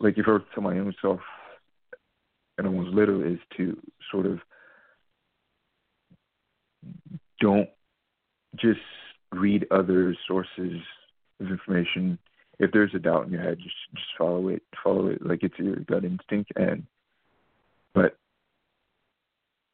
like 0.00 0.18
if 0.18 0.26
I 0.26 0.32
were 0.32 0.38
to 0.40 0.44
tell 0.54 0.62
my 0.62 0.78
own 0.78 0.94
self, 1.00 1.20
and 2.58 2.66
I 2.66 2.70
was 2.70 2.88
little, 2.92 3.22
is 3.22 3.38
to 3.56 3.78
sort 4.10 4.26
of 4.26 4.38
don't 7.40 7.68
just 8.56 8.80
read 9.32 9.66
other 9.70 10.14
sources 10.28 10.80
of 11.40 11.46
information. 11.48 12.18
If 12.58 12.70
there's 12.72 12.94
a 12.94 12.98
doubt 12.98 13.26
in 13.26 13.32
your 13.32 13.42
head, 13.42 13.58
just 13.58 13.74
just 13.94 14.06
follow 14.16 14.48
it. 14.48 14.62
Follow 14.82 15.08
it 15.08 15.24
like 15.24 15.42
it's 15.42 15.58
your 15.58 15.76
gut 15.76 16.04
instinct. 16.04 16.52
And 16.56 16.84
but 17.94 18.16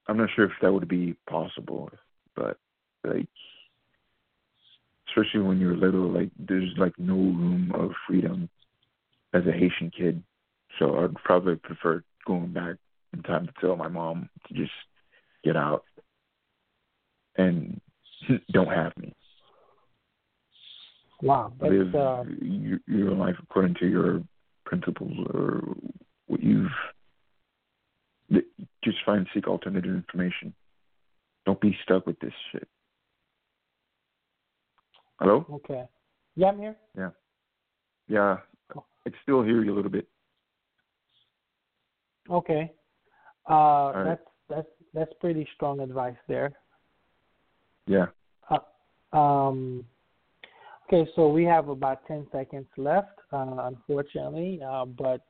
I'm 0.06 0.16
not 0.16 0.30
sure 0.34 0.46
if 0.46 0.52
that 0.62 0.72
would 0.72 0.88
be 0.88 1.16
possible. 1.28 1.90
But 2.34 2.58
like, 3.04 3.28
especially 5.08 5.40
when 5.40 5.58
you're 5.58 5.76
little, 5.76 6.10
like 6.10 6.30
there's 6.38 6.72
like 6.78 6.98
no 6.98 7.14
room 7.14 7.72
of 7.74 7.90
freedom 8.06 8.48
as 9.34 9.42
a 9.46 9.52
Haitian 9.52 9.90
kid. 9.96 10.22
So 10.78 10.98
I'd 10.98 11.14
probably 11.24 11.56
prefer 11.56 12.02
going 12.26 12.52
back 12.52 12.76
in 13.12 13.22
time 13.22 13.46
to 13.46 13.52
tell 13.60 13.76
my 13.76 13.88
mom 13.88 14.28
to 14.46 14.54
just 14.54 14.72
get 15.44 15.56
out 15.56 15.84
and 17.36 17.80
don't 18.52 18.68
have 18.68 18.96
me. 18.96 19.14
Wow, 21.22 21.52
live 21.60 21.94
uh, 21.94 22.24
your, 22.40 22.78
your 22.86 23.10
life 23.10 23.34
according 23.42 23.74
to 23.80 23.86
your 23.86 24.22
principles 24.64 25.12
or 25.32 25.62
what 26.26 26.42
you've. 26.42 26.70
Just 28.84 28.98
find 29.04 29.26
seek 29.34 29.48
alternative 29.48 29.94
information. 29.94 30.54
Don't 31.46 31.60
be 31.60 31.76
stuck 31.82 32.06
with 32.06 32.18
this 32.20 32.32
shit. 32.52 32.68
Hello? 35.18 35.44
okay. 35.50 35.84
Yeah, 36.36 36.48
I'm 36.48 36.58
here. 36.58 36.76
Yeah. 36.96 37.10
Yeah. 38.06 38.36
I 38.70 39.10
can 39.10 39.14
still 39.22 39.42
hear 39.42 39.64
you 39.64 39.74
a 39.74 39.76
little 39.76 39.90
bit. 39.90 40.06
Okay. 42.30 42.70
Uh, 43.50 43.54
right. 43.54 44.04
that's 44.04 44.20
that's 44.48 44.68
that's 44.94 45.12
pretty 45.20 45.48
strong 45.54 45.80
advice 45.80 46.16
there. 46.28 46.52
Yeah. 47.86 48.06
Uh, 48.50 49.16
um, 49.16 49.84
okay, 50.88 51.10
so 51.14 51.28
we 51.28 51.44
have 51.44 51.68
about 51.68 52.06
10 52.06 52.26
seconds 52.32 52.66
left, 52.76 53.18
uh, 53.32 53.68
unfortunately, 53.70 54.60
uh, 54.66 54.84
but 54.84 55.22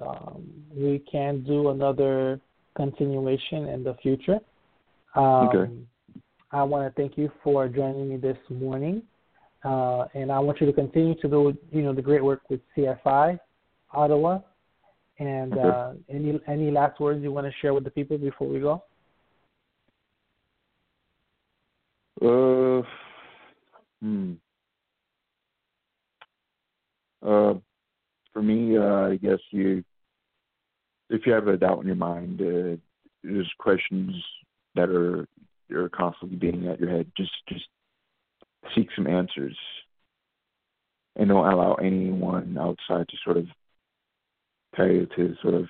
um, 0.00 0.44
we 0.74 1.00
can 1.10 1.42
do 1.42 1.70
another 1.70 2.40
continuation 2.76 3.66
in 3.66 3.84
the 3.84 3.94
future. 4.02 4.38
Um, 5.14 5.48
Okay. 5.48 5.70
I 6.52 6.62
want 6.62 6.86
to 6.86 7.00
thank 7.00 7.18
you 7.18 7.32
for 7.42 7.68
joining 7.68 8.08
me 8.08 8.16
this 8.16 8.38
morning, 8.48 9.02
uh, 9.64 10.06
and 10.14 10.30
I 10.30 10.38
want 10.38 10.60
you 10.60 10.66
to 10.66 10.72
continue 10.72 11.14
to 11.16 11.28
do, 11.28 11.58
you 11.72 11.82
know, 11.82 11.92
the 11.92 12.02
great 12.02 12.22
work 12.22 12.42
with 12.48 12.60
CFI 12.76 13.38
Ottawa. 13.92 14.40
And 15.18 15.52
Okay. 15.52 15.68
uh, 15.68 15.92
any 16.08 16.40
any 16.48 16.70
last 16.70 17.00
words 17.00 17.22
you 17.22 17.32
want 17.32 17.46
to 17.46 17.52
share 17.60 17.72
with 17.72 17.84
the 17.84 17.90
people 17.90 18.18
before 18.18 18.48
we 18.48 18.60
go? 18.60 18.82
Uh, 22.20 22.82
hmm. 24.00 24.34
Uh, 27.24 27.54
for 28.32 28.42
me, 28.42 28.76
uh, 28.76 29.08
I 29.08 29.16
guess 29.16 29.38
you, 29.50 29.82
if 31.08 31.26
you 31.26 31.32
have 31.32 31.48
a 31.48 31.56
doubt 31.56 31.80
in 31.80 31.86
your 31.86 31.96
mind, 31.96 32.40
uh, 32.40 32.76
there's 33.22 33.50
questions 33.58 34.14
that 34.74 34.90
are 34.90 35.26
are 35.74 35.88
constantly 35.88 36.36
beating 36.36 36.68
at 36.68 36.78
your 36.78 36.90
head. 36.90 37.10
Just 37.16 37.32
just 37.48 37.64
seek 38.74 38.88
some 38.94 39.06
answers, 39.06 39.56
and 41.16 41.28
don't 41.28 41.46
allow 41.46 41.74
anyone 41.74 42.58
outside 42.58 43.08
to 43.08 43.16
sort 43.24 43.38
of 43.38 43.46
tell 44.74 44.88
you 44.88 45.06
to 45.16 45.34
sort 45.40 45.54
of, 45.54 45.68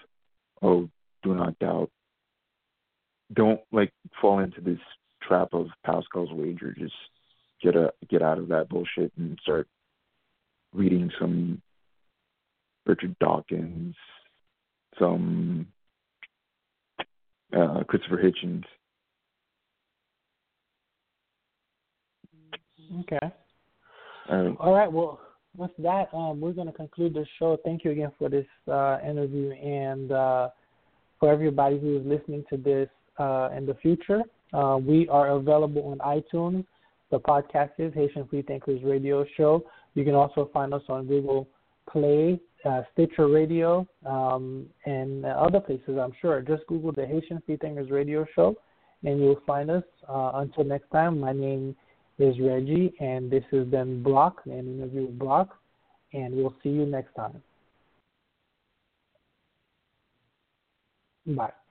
oh, 0.63 0.89
do 1.23 1.35
not 1.35 1.59
doubt. 1.59 1.91
Don't 3.33 3.61
like 3.73 3.93
fall 4.21 4.41
into 4.41 4.61
this 4.61 4.81
trap 5.23 5.49
of 5.53 5.69
Pascal's 5.85 6.33
wager. 6.33 6.75
Just 6.77 6.95
get 7.63 7.77
a 7.77 7.93
get 8.11 8.23
out 8.23 8.39
of 8.39 8.49
that 8.49 8.69
bullshit 8.69 9.13
and 9.17 9.39
start 9.43 9.69
reading 10.75 11.11
some 11.21 11.63
Richard 12.87 13.17
Dawkins, 13.21 13.95
some 14.99 15.67
uh, 17.57 17.85
Christopher 17.85 18.19
Hitchens. 18.19 18.65
Okay. 23.01 23.33
Um, 24.29 24.57
All 24.61 24.75
right. 24.75 24.91
Well, 24.91 25.21
with 25.57 25.71
that, 25.79 26.09
um, 26.13 26.41
we're 26.41 26.53
going 26.53 26.67
to 26.67 26.73
conclude 26.73 27.15
the 27.15 27.25
show. 27.39 27.57
Thank 27.65 27.85
you 27.85 27.93
again 27.93 28.13
for 28.19 28.29
this 28.29 28.47
uh, 28.71 28.99
interview 29.09 29.53
and 29.53 30.11
uh, 30.13 30.49
for 31.21 31.33
everybody 31.33 31.79
who 31.79 31.99
is 31.99 32.07
listening 32.07 32.45
to 32.51 32.57
this 32.57 32.89
uh, 33.19 33.51
in 33.57 33.67
the 33.67 33.75
future. 33.75 34.23
Uh, 34.53 34.79
we 34.79 35.09
are 35.09 35.31
available 35.31 35.85
on 35.91 35.99
iTunes. 35.99 36.65
The 37.11 37.21
podcast 37.21 37.71
is 37.79 37.95
Haitian 37.95 38.27
Free 38.29 38.43
Thinkers 38.43 38.81
Radio 38.83 39.25
Show. 39.37 39.65
You 39.95 40.05
can 40.05 40.15
also 40.15 40.51
find 40.53 40.75
us 40.75 40.83
on 40.89 41.07
Google 41.07 41.49
Play, 41.89 42.41
uh, 42.65 42.83
Stitcher 42.93 43.29
Radio, 43.29 43.87
um, 44.05 44.67
and 44.87 45.25
other 45.25 45.61
places, 45.61 45.99
I'm 46.01 46.13
sure. 46.21 46.41
Just 46.41 46.67
Google 46.67 46.93
the 46.93 47.07
Haitian 47.07 47.43
Free 47.47 47.57
Thinkers 47.57 47.91
Radio 47.91 48.27
Show, 48.35 48.57
and 49.05 49.21
you'll 49.21 49.41
find 49.47 49.71
us. 49.71 49.85
Uh, 50.09 50.33
until 50.35 50.65
next 50.65 50.91
time, 50.91 51.21
my 51.21 51.33
name 51.33 51.77
is 52.19 52.35
Reggie, 52.41 52.95
and 53.01 53.31
this 53.31 53.45
has 53.51 53.67
been 53.67 54.03
Brock, 54.03 54.41
an 54.47 54.53
interview 54.53 55.07
with 55.07 55.19
Brock, 55.19 55.57
and 56.13 56.35
we'll 56.35 56.55
see 56.63 56.71
you 56.71 56.87
next 56.87 57.15
time. 57.15 57.43
Bye. 61.27 61.64